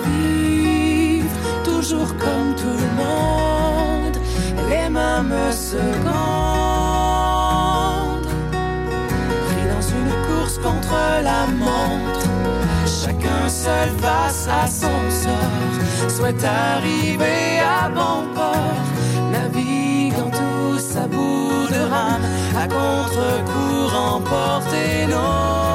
[0.05, 1.29] Vivre
[1.63, 4.17] toujours comme tout le monde.
[4.69, 6.07] Les mêmes secondes.
[9.47, 12.27] Pris dans une course contre la montre.
[12.85, 15.77] Chacun seul face à son sort
[16.09, 18.86] souhaite arriver à bon port,
[22.57, 25.66] à contre-courant, porter nos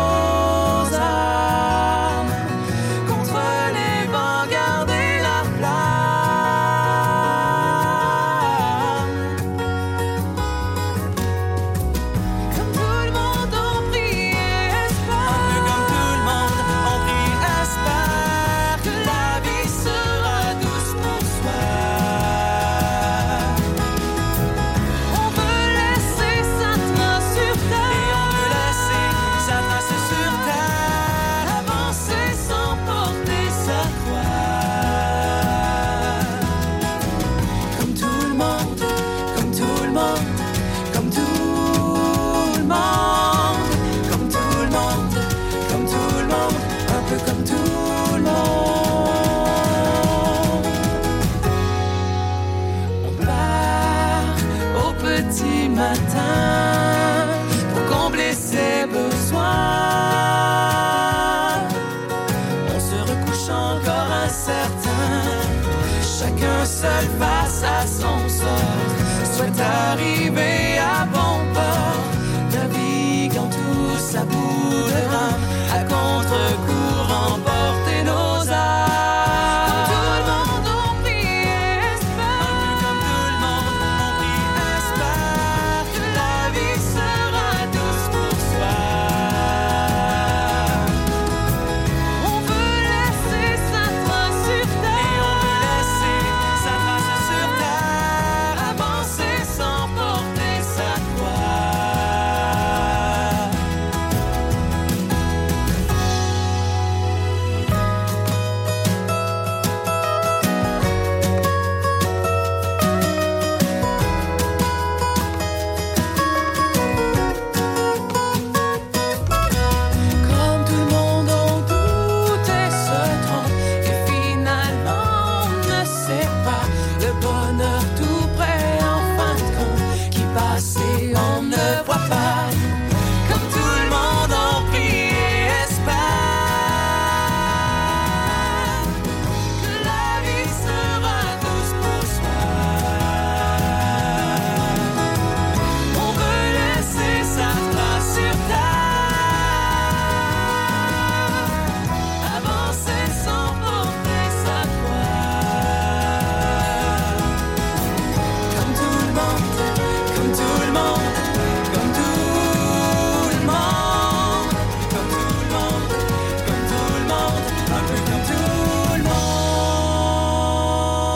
[70.12, 70.51] arriver à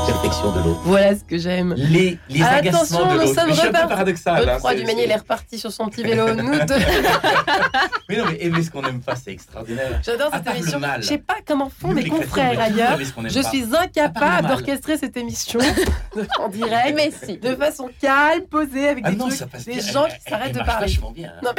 [0.07, 0.77] Perfection de l'eau.
[0.85, 1.75] Voilà ce que j'aime.
[1.77, 3.35] Les, les agacements Attention, de nous l'autre.
[3.35, 3.89] sommes Mais repartis.
[3.89, 4.49] paradoxal.
[4.49, 6.33] hein, Dumanier, il est reparti sur son petit vélo.
[6.35, 6.75] Nous deux.
[8.09, 10.01] Mais non, mais aimer ce qu'on n'aime pas, c'est extraordinaire.
[10.05, 10.79] J'adore cette émission.
[10.79, 11.03] mal.
[11.03, 12.99] Je sais pas comment font Nous, mes confrères ailleurs.
[12.99, 13.49] Je pas.
[13.51, 15.61] suis incapable d'orchestrer cette émission
[16.39, 17.39] en direct, Mais si.
[17.39, 20.69] de façon calme, posée, avec Ah des non, trucs, des gens qui s'arrêtent de marche
[20.71, 20.87] parler.
[20.87, 21.33] vachement bien.
[21.37, 21.41] hein.
[21.43, 21.51] Non,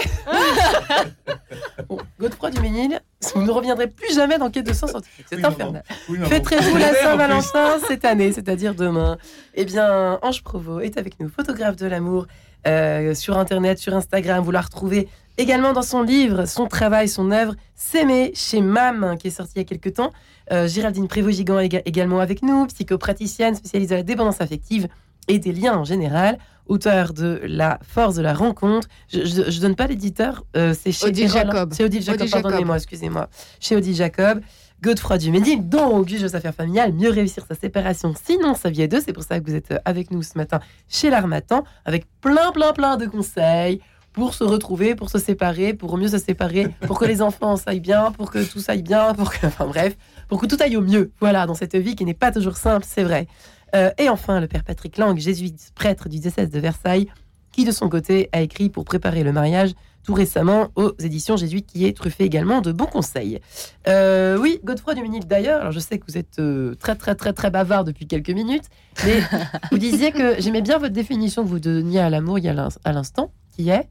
[1.90, 3.00] Bon, Godefroy Duménil,
[3.36, 5.26] vous ne reviendrez plus jamais dans Quai de Sens Scientifique.
[5.30, 5.84] C'est Oui, infernal.
[6.10, 6.20] Oui.
[6.24, 6.94] Fêterez-vous la.
[6.94, 9.18] Saint-Valentin cette année, c'est-à-dire demain
[9.56, 12.28] Eh bien, Ange Provo est avec nous, photographe de l'amour,
[12.68, 14.44] euh, sur Internet, sur Instagram.
[14.44, 15.08] Vous la retrouvez
[15.38, 19.60] également dans son livre, son travail, son œuvre, S'aimer chez MAM, qui est sorti il
[19.60, 20.12] y a quelques temps.
[20.52, 24.88] Euh, Géraldine Prévost-Gigant est également avec nous, psychopraticienne spécialiste de la dépendance affective
[25.28, 26.38] et des liens en général,
[26.70, 28.88] auteur de La force de la rencontre.
[29.10, 31.30] Je ne donne pas l'éditeur, euh, c'est chez Odile.
[31.30, 31.74] Jacob.
[31.74, 33.30] C'est Odile Jacob, pardonnez-moi, excusez-moi.
[33.60, 34.42] Chez Odile Jacob.
[34.80, 38.88] Godefroy Duménil, donc Guge aux affaires familiales, mieux réussir sa séparation, sinon sa vie est
[38.88, 39.02] deux.
[39.02, 42.52] C'est pour ça que vous êtes euh, avec nous ce matin chez l'Armatan, avec plein,
[42.52, 43.82] plein, plein de conseils
[44.18, 47.80] pour se retrouver, pour se séparer, pour mieux se séparer, pour que les enfants s'aillent
[47.80, 49.96] bien, pour que tout aille bien, pour que, enfin bref,
[50.28, 51.12] pour que tout aille au mieux.
[51.20, 53.28] Voilà, dans cette vie qui n'est pas toujours simple, c'est vrai.
[53.76, 57.08] Euh, et enfin, le père Patrick Lang, jésuite prêtre du diocèse de Versailles,
[57.52, 59.72] qui de son côté a écrit pour préparer le mariage
[60.04, 63.42] tout récemment aux éditions jésuites, qui est truffé également de bons conseils.
[63.90, 67.34] Euh, oui, Godefroy Duménil d'ailleurs, alors je sais que vous êtes euh, très très très
[67.34, 68.64] très bavard depuis quelques minutes,
[69.06, 69.20] mais
[69.72, 72.70] vous disiez que j'aimais bien votre définition que vous donniez à l'amour il y a
[72.86, 73.90] à l'instant, qui est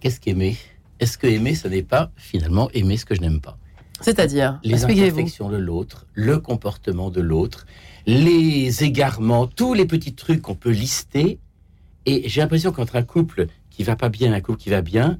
[0.00, 0.56] Qu'est-ce qu'aimer?
[0.98, 3.56] Est-ce que aimer, ce n'est pas finalement aimer ce que je n'aime pas?
[4.02, 7.66] C'est-à-dire Les imperfections de l'autre, le comportement de l'autre,
[8.06, 11.38] les égarements, tous les petits trucs qu'on peut lister.
[12.06, 14.82] Et j'ai l'impression qu'entre un couple qui va pas bien et un couple qui va
[14.82, 15.18] bien,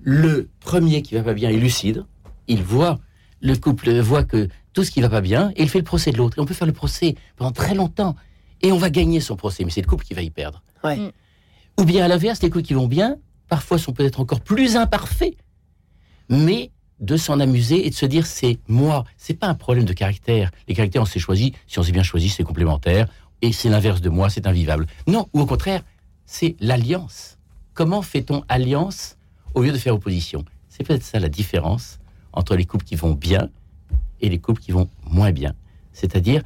[0.00, 2.04] le premier qui va pas bien est lucide.
[2.48, 2.98] Il voit,
[3.40, 6.10] le couple voit que tout ce qui va pas bien et il fait le procès
[6.10, 6.38] de l'autre.
[6.38, 8.16] Et on peut faire le procès pendant très longtemps.
[8.62, 10.62] Et on va gagner son procès, mais c'est le couple qui va y perdre.
[10.82, 10.96] Ouais.
[10.96, 11.12] Mm.
[11.78, 13.16] Ou bien à l'inverse, les couples qui vont bien,
[13.48, 15.36] parfois sont peut-être encore plus imparfaits,
[16.28, 19.04] mais de s'en amuser et de se dire c'est moi.
[19.16, 20.50] C'est pas un problème de caractère.
[20.66, 21.52] Les caractères, on s'est choisi.
[21.66, 23.08] Si on s'est bien choisi, c'est complémentaire.
[23.42, 24.86] Et c'est l'inverse de moi, c'est invivable.
[25.06, 25.82] Non, ou au contraire,
[26.26, 27.38] c'est l'alliance.
[27.74, 29.16] Comment fait-on alliance
[29.54, 30.44] au lieu de faire opposition?
[30.68, 31.98] C'est peut-être ça la différence
[32.32, 33.48] entre les couples qui vont bien
[34.20, 35.54] et les couples qui vont moins bien.
[35.92, 36.42] C'est-à-dire,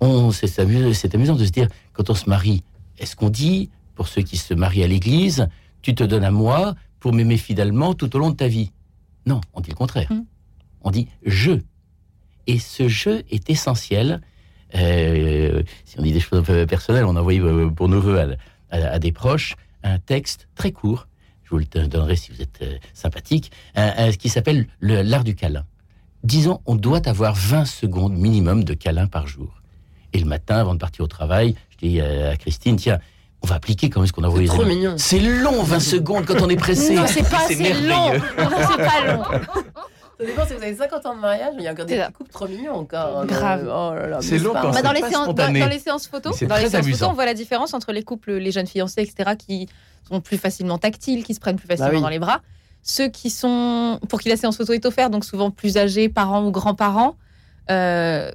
[0.00, 2.64] on, c'est amusant, c'est amusant de se dire, quand on se marie,
[2.98, 5.48] est-ce qu'on dit, pour ceux qui se marient à l'église,
[5.80, 8.72] tu te donnes à moi pour m'aimer fidèlement tout au long de ta vie?
[9.26, 10.10] Non, on dit le contraire.
[10.12, 10.24] Mm.
[10.82, 11.52] On dit je.
[12.46, 14.20] Et ce je est essentiel.
[14.74, 18.26] Euh, si on dit des choses personnelles, on a envoyé euh, pour nos voeux à,
[18.70, 21.08] à- à des proches un texte très court,
[21.44, 25.24] je vous le donnerai si vous êtes euh, sympathique, un- un- qui s'appelle le- l'art
[25.24, 25.64] du câlin.
[26.24, 29.60] Disons, on doit avoir 20 secondes minimum de câlin par jour.
[30.12, 32.98] Et le matin, avant de partir au travail, je dis à Christine, tiens,
[33.42, 34.76] on va appliquer comment est-ce qu'on envoie les Trop amis.
[34.76, 34.94] mignon.
[34.98, 36.94] C'est long, 20 secondes, quand on est pressé.
[36.94, 38.12] Non, c'est pas assez long.
[38.38, 39.24] c'est pas long.
[40.20, 41.94] Ça dépend si vous avez 50 ans de mariage, mais il y a encore des
[41.94, 42.06] C'est ça.
[42.06, 43.18] petits couples trop mignons encore.
[43.20, 43.62] hein, Grave.
[43.66, 46.06] Oh là là, C'est long quand Bah, c'est dans, les pas séances, dans, les séances
[46.06, 48.68] photos, C'est dans les séances photos, on voit la différence entre les couples, les jeunes
[48.68, 49.68] fiancés, etc., qui
[50.08, 52.02] sont plus facilement tactiles, qui se prennent plus facilement Bah oui.
[52.02, 52.40] dans les bras.
[52.84, 56.44] Ceux qui sont, pour qui la séance photo est offerte, donc souvent plus âgés, parents
[56.44, 57.16] ou grands-parents,
[57.70, 58.30] euh,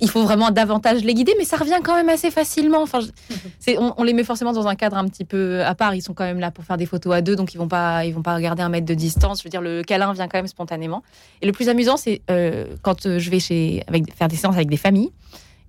[0.00, 2.82] il faut vraiment davantage les guider, mais ça revient quand même assez facilement.
[2.82, 5.94] Enfin, je- on, on les met forcément dans un cadre un petit peu à part.
[5.94, 8.04] Ils sont quand même là pour faire des photos à deux, donc ils vont pas,
[8.04, 9.38] ils vont pas garder un mètre de distance.
[9.38, 11.02] Je veux dire, le câlin vient quand même spontanément.
[11.42, 14.54] Et le plus amusant, c'est euh, quand euh, je vais chez, avec, faire des séances
[14.56, 15.10] avec des familles,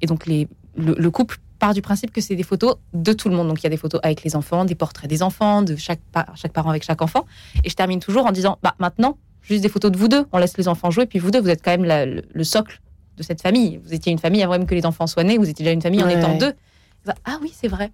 [0.01, 3.29] et donc les, le, le couple part du principe que c'est des photos de tout
[3.29, 3.47] le monde.
[3.47, 6.01] Donc il y a des photos avec les enfants, des portraits des enfants, de chaque,
[6.11, 7.25] pa- chaque parent avec chaque enfant.
[7.63, 10.25] Et je termine toujours en disant, bah maintenant, juste des photos de vous deux.
[10.33, 12.43] On laisse les enfants jouer, puis vous deux, vous êtes quand même la- le, le
[12.43, 12.81] socle
[13.17, 13.79] de cette famille.
[13.83, 15.37] Vous étiez une famille avant même que les enfants soient nés.
[15.37, 16.17] Vous étiez déjà une famille en Ouais.
[16.17, 16.53] étant deux.
[17.23, 17.91] Ah oui, c'est vrai.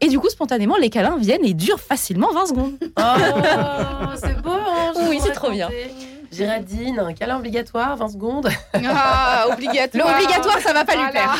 [0.00, 2.72] Et du coup, spontanément, les câlins viennent et durent facilement 20 secondes.
[2.98, 4.50] Oh, c'est beau.
[4.52, 5.68] hein, je Oui, c'est trop bien.
[6.32, 8.48] Géraldine, un câlin obligatoire, 20 secondes.
[8.74, 10.08] Ah, obligatoire.
[10.08, 11.34] Le obligatoire, ça va pas lui Voilà.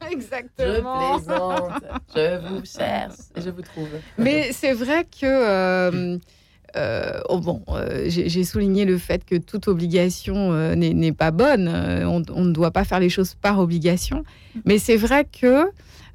[0.02, 1.18] Je Exactement.
[1.18, 1.82] plaisante.
[2.14, 3.88] Je vous cherche et je vous trouve.
[4.18, 5.24] Mais c'est vrai que.
[5.26, 6.18] euh,
[6.76, 11.68] euh, oh bon, euh, j'ai souligné le fait que toute obligation euh, n'est pas bonne.
[11.68, 14.24] On, ne doit pas faire les choses par obligation.
[14.64, 15.70] Mais c'est vrai que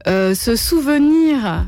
[0.06, 1.68] ce souvenir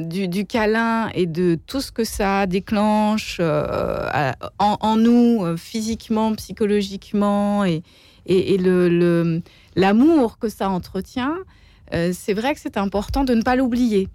[0.00, 7.82] du, câlin et de tout ce que ça déclenche en, nous, physiquement, psychologiquement, et,
[9.76, 11.34] l'amour que ça entretient,
[11.90, 14.08] c'est vrai que c'est important de ne pas l'oublier.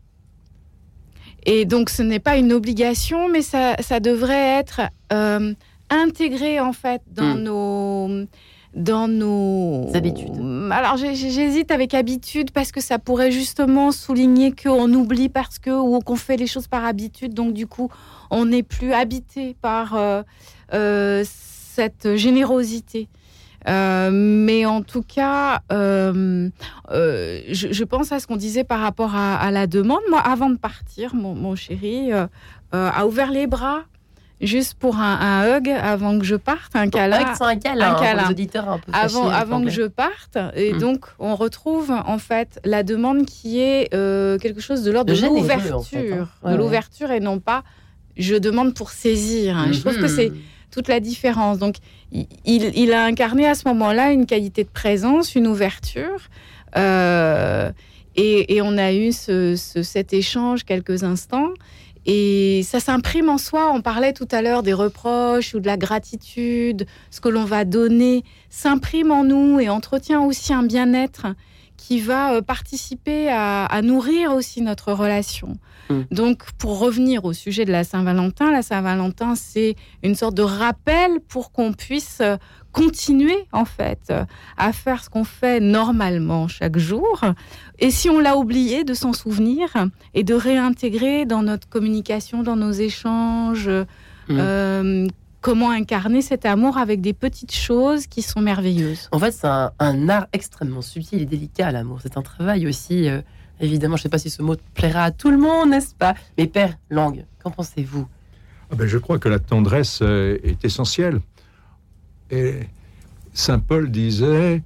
[1.46, 4.82] Et donc, ce n'est pas une obligation, mais ça, ça devrait être
[5.14, 5.54] euh,
[5.90, 7.44] intégré en fait dans Mm.
[7.44, 8.10] nos
[8.76, 10.36] dans nos Habitudes.
[10.72, 16.00] Alors, j'hésite avec habitude parce que ça pourrait justement souligner qu'on oublie parce que ou
[16.00, 17.90] qu'on fait les choses par habitude, donc du coup,
[18.30, 20.22] on n'est plus habité par euh,
[20.74, 23.08] euh, cette générosité.
[23.68, 26.50] Euh, mais en tout cas, euh,
[26.92, 30.02] euh, je, je pense à ce qu'on disait par rapport à, à la demande.
[30.10, 32.28] Moi, avant de partir, mon, mon chéri euh,
[32.74, 33.82] euh, a ouvert les bras
[34.40, 37.16] juste pour un, un hug avant que je parte, un câlin.
[37.18, 38.30] Avec un câlin, Un hein, pour câlin.
[38.30, 40.38] auditeurs un peu Avant, avant que je parte.
[40.56, 40.78] Et Mm.
[40.80, 45.20] donc, on retrouve en fait la demande qui est euh, quelque chose de l'ordre De
[45.26, 45.78] l'ouverture.
[45.78, 46.28] en fait, hein.
[46.44, 46.64] Ouais, de ouais.
[46.64, 47.64] l'ouverture et non pas
[48.16, 49.58] je demande pour saisir.
[49.58, 49.68] hein.
[49.72, 50.08] Je trouve que Mhm.
[50.08, 50.32] c'est
[50.72, 51.58] toute la différence.
[51.60, 51.76] Donc,
[52.46, 56.30] il, a incarné à ce moment-là une qualité de présence, une ouverture.
[56.76, 57.72] Euh,
[58.16, 61.50] et, on a eu ce- ce- cet échange quelques instants.
[62.06, 63.72] Et ça s'imprime en soi.
[63.74, 66.86] On parlait tout à l'heure des reproches ou de la gratitude.
[67.12, 71.28] Ce que l'on va donner s'imprime en nous et entretient aussi un bien-être
[71.78, 75.58] qui va euh, participer à, à nourrir aussi notre relation.
[75.90, 76.02] Mm.
[76.12, 81.20] Donc, pour revenir au sujet de la Saint-Valentin, la Saint-Valentin, c'est une sorte de rappel
[81.30, 82.36] pour qu'on puisse euh,
[82.72, 84.26] continuer, en fait, euh,
[84.58, 87.22] à faire ce qu'on fait normalement chaque jour.
[87.80, 89.70] Et si on l'a oublié, de s'en souvenir
[90.14, 93.70] et de réintégrer dans notre communication, dans nos échanges,
[94.30, 94.38] Mm.
[94.40, 95.08] euh,
[95.48, 99.08] comment incarner cet amour avec des petites choses qui sont merveilleuses.
[99.14, 102.00] En fait, c'est un, un art extrêmement subtil et délicat, l'amour.
[102.04, 103.08] C'est un travail aussi.
[103.08, 103.22] euh,
[103.62, 106.16] évidemment, je ne sais pas si ce mot plaira à tout le monde, n'est-ce pas?
[106.38, 108.06] Mais Père Langue, qu'en pensez-vous?
[108.70, 111.22] Ah ben, je crois que la tendresse euh, est essentielle.
[112.30, 112.60] Et
[113.34, 114.62] Saint Paul disait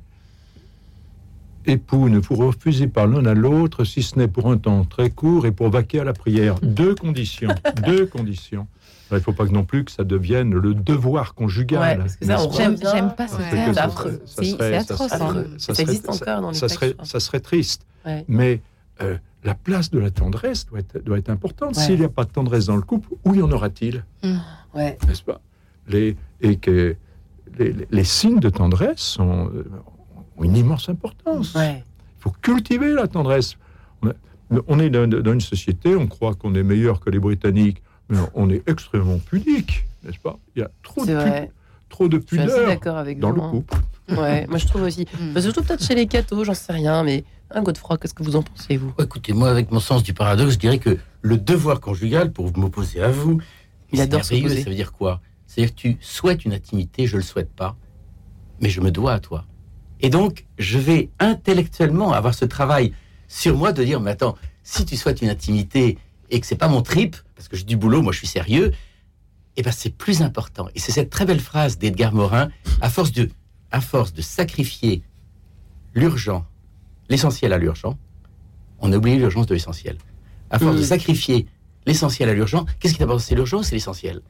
[1.66, 5.10] Époux, ne vous refusez pas l'un à l'autre, si ce n'est pour un temps très
[5.10, 6.56] court et pour vaquer à la prière.
[6.62, 7.50] Deux conditions.
[7.86, 8.68] deux conditions.
[9.12, 12.00] Il ne faut pas que non plus que ça devienne le devoir conjugal.
[12.02, 12.08] Ouais,
[12.56, 13.52] J'aime, pas ce terme.
[13.68, 14.22] C'est ça affreux.
[14.26, 15.46] serait- ça C'est- serait- c'est ça atroce, serait- hein.
[15.58, 17.06] Ça Ça existe serait- encore dans les ça textes, serait, je crois.
[17.06, 17.86] ça serait triste.
[18.06, 18.26] Ouais.
[18.30, 18.62] Mais
[19.02, 21.76] euh, la place de la tendresse doit être, doit être importante.
[21.76, 21.84] Ouais.
[21.84, 24.06] S'il n'y a pas de tendresse dans le couple, où y en aura-t-il?
[24.74, 24.98] Ouais.
[25.08, 25.42] N'est-ce pas?
[25.90, 26.96] Les, Et que
[27.60, 29.66] les, les- les signes de tendresse sont, euh,
[30.42, 31.54] ont une immense importance.
[31.56, 31.84] Ouais.
[32.20, 33.56] Il faut cultiver la tendresse.
[34.02, 34.14] On, a-
[34.68, 38.18] on est dans, dans une société, on croit qu'on est meilleur que les Britanniques, mais
[38.34, 40.38] on est extrêmement pudique, n'est-ce pas?
[40.56, 41.50] Il y a trop de, pu-
[41.90, 43.36] trop de Je suis assez pudeur d'accord avec dans vous.
[43.38, 43.50] le hein.
[43.52, 43.78] couple.
[44.20, 45.06] Ouais, moi je trouve aussi.
[45.22, 45.34] Mm.
[45.34, 48.36] Bah, surtout peut-être chez les cathos, j'en sais rien, mais un Godefroy, qu'est-ce que vous
[48.36, 48.94] en pensez, vous?
[48.98, 52.56] Oh, Écoutez, moi, avec mon sens du paradoxe, je dirais que le devoir conjugal, pour
[52.58, 53.40] m'opposer à vous,
[53.94, 54.64] Il adore s'opposer.
[54.64, 55.22] Ça veut dire quoi?
[55.48, 57.76] C'est-à-dire que tu souhaites une intimité, je le souhaite pas,
[58.62, 59.46] mais je me dois à toi.
[60.02, 62.94] Et donc, je vais intellectuellement avoir ce travail
[63.28, 65.98] sur moi de dire, mais attends, si tu souhaites une intimité
[66.30, 68.72] et que c'est pas mon trip, parce que j'ai du boulot, moi je suis sérieux,
[69.58, 70.68] eh ben c'est plus important.
[70.76, 72.50] Et c'est cette très belle phrase d'Edgar Morin,
[72.82, 73.30] à force de,
[73.72, 75.04] à force de sacrifier
[75.94, 76.46] l'urgent,
[77.10, 77.98] l'essentiel à l'urgent,
[78.80, 79.98] on a oublié l'urgence de l'essentiel.
[80.50, 80.86] À force de Mm.
[80.86, 81.48] sacrifier
[81.86, 84.22] l'essentiel à l'urgent, qu'est-ce qui d'abord C'est l'urgence, c'est l'essentiel.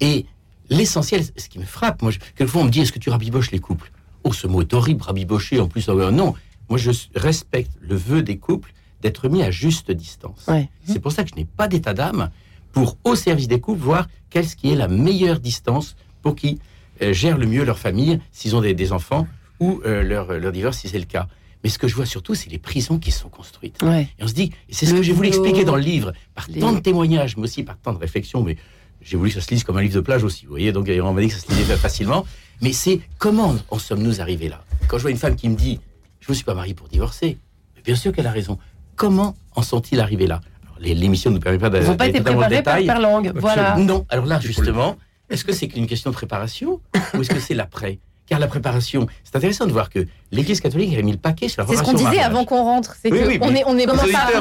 [0.00, 0.26] Et
[0.70, 3.58] l'essentiel, ce qui me frappe, moi, quelquefois on me dit est-ce que tu rabiboches les
[3.60, 3.90] couples?
[4.24, 5.60] Oh, ce mot est horrible, rabibocher.
[5.60, 6.34] En plus, euh, non.
[6.68, 10.44] Moi, je respecte le vœu des couples d'être mis à juste distance.
[10.48, 10.68] Ouais.
[10.84, 12.30] C'est pour ça que je n'ai pas d'état d'âme
[12.72, 16.58] pour, au service des couples, voir quelle qui est la meilleure distance pour qu'ils
[17.00, 19.26] euh, gèrent le mieux leur famille, s'ils ont des, des enfants,
[19.60, 21.28] ou euh, leur, leur divorce, si c'est le cas.
[21.64, 23.82] Mais ce que je vois surtout, c'est les prisons qui sont construites.
[23.82, 24.08] Ouais.
[24.18, 26.12] Et on se dit, et c'est ce Le que j'ai voulu expliquer dans le livre,
[26.34, 28.56] par les- tant de témoignages, mais aussi par tant de réflexions, mais
[29.00, 30.88] j'ai voulu que ça se lise comme un livre de plage aussi, vous voyez, donc
[31.02, 32.26] on m'a dit que ça se lisait facilement,
[32.60, 35.80] mais c'est comment en sommes-nous arrivés là Quand je vois une femme qui me dit,
[36.20, 37.38] je ne me suis pas mariée pour divorcer,
[37.76, 38.58] mais bien sûr qu'elle a raison,
[38.96, 40.40] comment en sont-ils arrivés là
[40.80, 43.32] L'émission ne nous permet pas Ils d'aller n'ont pas été préparés par, par langue.
[43.34, 43.76] Voilà.
[43.78, 44.96] Non, alors là, justement,
[45.28, 46.80] est-ce que c'est qu'une question de préparation
[47.14, 47.98] ou est-ce que c'est l'après
[48.28, 51.62] Car la préparation, c'est intéressant de voir que l'Église catholique avait mis le paquet sur
[51.62, 52.94] la C'est ce qu'on disait avant qu'on rentre.
[53.00, 54.34] C'est Oui, que oui, on mais est, on est, on est préparé.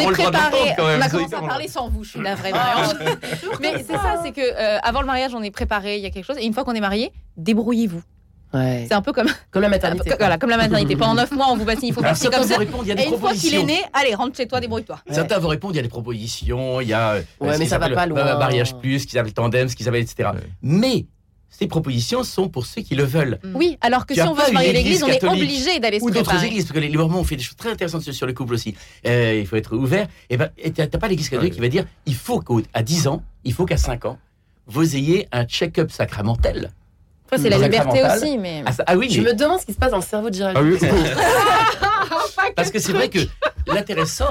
[0.80, 2.04] On a commencé à parler sans vous.
[2.04, 2.98] Je suis la vraie Marianne.
[3.62, 5.98] Mais c'est ça, c'est que euh, avant le mariage, on est préparé.
[5.98, 6.38] Il y a quelque chose.
[6.40, 8.02] Et une fois qu'on est marié, débrouillez-vous.
[8.54, 8.86] Ouais.
[8.88, 10.14] C'est un peu comme, Comme la maternité.
[10.20, 10.96] voilà, comme la maternité.
[10.98, 12.54] Pendant 9 mois, on vous bassine, il faut Alors, partir comme ça.
[12.54, 14.48] vous répondent, il y a des Et une fois qu'il est né, allez, rentre chez
[14.48, 15.00] toi, débrouille-toi.
[15.12, 17.78] Certains vous répondent, il y a des propositions, il y a euh, Ouais, mais ça
[17.78, 18.38] va pas loin.
[18.38, 20.30] mariage plus, ce qu'ils appellent le tandem, ce qu'ils appellent, etc.
[20.34, 20.42] Ouais.
[20.62, 21.06] Mais
[21.50, 23.40] ces propositions sont pour ceux qui le veulent.
[23.56, 26.04] Oui, alors que Tu si on veut se marier l'église, on est obligé d'aller se
[26.06, 28.34] Ou d'autres églises, parce que les, Mormons ont fait des choses très intéressantes sur, le
[28.34, 28.76] couple aussi.
[29.06, 30.08] Euh, il faut être ouvert.
[30.30, 33.08] Et ben, et t'as t'as pas l'église catholique qui va dire il faut qu'à 10
[33.08, 34.20] ans, il faut qu'à 5 ans,
[34.68, 36.72] vous ayez un check-up sacramentel.
[37.26, 38.64] Après, c'est la liberté aussi, mais.
[38.66, 40.30] Ah, ça- ah oui, Je mais- me demande ce qui se passe dans le cerveau
[40.30, 40.58] de Gérald.
[40.58, 40.78] Ah oui,
[42.56, 43.20] parce que c'est vrai que
[43.68, 44.30] l'intéressant,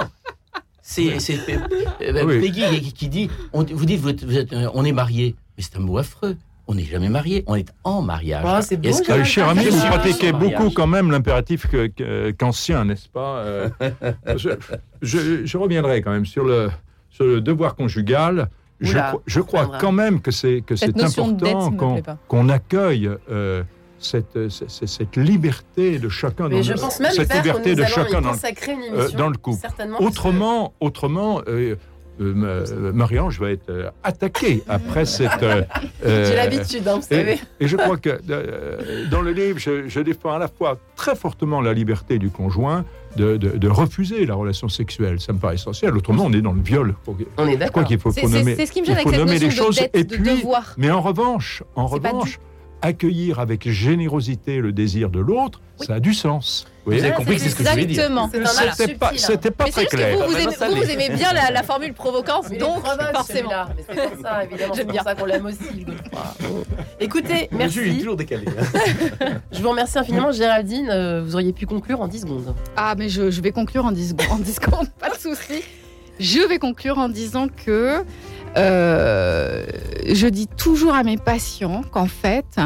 [0.81, 1.59] c'est euh,
[2.03, 2.41] euh, Oui.
[2.41, 5.63] Peggy qui, qui dit on, vous dites vous êtes- vous êtes, on est marié, mais
[5.65, 6.37] c'est un mot affreux.
[6.69, 8.45] On n'est jamais marié, on est en mariage.
[8.47, 11.87] Oh, c'est beau, Est-ce que- cher ami, Je vous pratiquez beaucoup quand même l'impératif que-
[11.87, 13.69] que- qu'ancien, n'est-ce pas Euh,
[14.37, 14.51] je,
[15.03, 16.71] je- je reviendrai quand même sur le,
[17.11, 18.49] sur le devoir conjugal.
[18.81, 19.81] Je, Oula, crois- je crois reviendra.
[19.81, 21.73] quand même que c'est que important
[22.29, 23.63] qu'on accueille euh,
[23.99, 27.47] cette, cette, cette liberté de chacun Mais dans je le, pense même cette faire que
[27.49, 29.67] liberté nous de chacun dans euh, dans le couple.
[30.01, 31.77] Autrement, autrement, euh,
[32.21, 35.43] euh, ma- Marie-Ange va être euh, attaquée après cette.
[35.43, 35.63] euh,
[36.05, 37.39] J'ai l'habitude, hein, vous et, savez.
[37.61, 38.21] et je crois que
[39.11, 42.85] dans le livre, je, je défends à la fois très fortement la liberté du conjoint
[43.17, 45.21] de, de- de refuser la relation sexuelle.
[45.21, 45.97] Ça me paraît essentiel.
[45.97, 46.95] Autrement, on est dans le viol.
[47.39, 47.85] On est d'accord.
[47.85, 49.77] qu'il faut, nommer, c'est ce qui me gêne avec cette les choses.
[49.77, 50.75] de dette, et de puis, devoir.
[50.77, 52.39] mais en revanche, en revanche,
[52.83, 56.67] accueillir avec générosité le désir de l'autre, ça a du sens.
[56.87, 58.05] Vous avez compris que c'est ce que je voulais dire.
[58.05, 58.31] Exactement.
[58.77, 59.17] C'était pas, hein.
[59.17, 60.17] c'était pas Mais c'est très clair.
[60.17, 63.51] vous, vous, Bah, aimez, vous, vous aimez bien la, la formule provocante, Mais donc forcément.
[63.77, 64.73] Mais c'est pour ça, évidemment.
[64.73, 65.03] C'est J'aime pour bien.
[65.03, 65.85] ça qu'on l'aime aussi.
[67.01, 67.99] Écoutez, Le jus est merci.
[67.99, 68.45] toujours décalé.
[68.49, 69.27] hein.
[69.53, 70.89] Je vous remercie infiniment, Géraldine.
[70.91, 72.55] Euh, Vous auriez pu conclure en 10 secondes.
[72.77, 75.63] Ah, mais je, je vais conclure en 10 secondes, en 10 secondes, pas de souci.
[76.19, 78.03] Je vais conclure en disant que
[78.57, 79.67] euh,
[80.13, 82.59] je dis toujours à mes patients qu'en fait,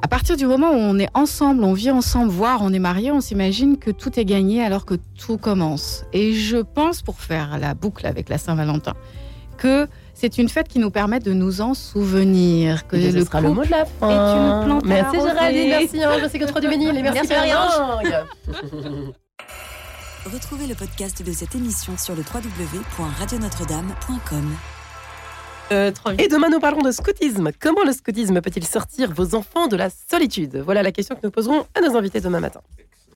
[0.00, 3.10] à partir du moment où on est ensemble, on vit ensemble, voire on est marié,
[3.12, 6.04] on s'imagine que tout est gagné alors que tout commence.
[6.12, 8.94] Et je pense, pour faire la boucle avec la Saint-Valentin,
[9.56, 12.86] que c'est une fête qui nous permet de nous en souvenir.
[12.86, 14.60] Que Et ce le sera le mot de la fin.
[14.60, 15.16] une plante Merci.
[15.16, 17.34] Géraldine, merci Ange, merci Godefroy du Ménil et merci, Merci.
[17.34, 17.72] Marie-Ange.
[20.32, 24.77] Retrouvez le podcast de cette émission sur le www.radionotre-dame.com.
[25.72, 25.90] Euh.
[26.18, 27.50] Et demain, nous parlerons de scoutisme.
[27.60, 30.56] Comment le scoutisme peut-il sortir vos enfants de la solitude?
[30.64, 32.60] Voilà la question que nous poserons à nos invités demain matin.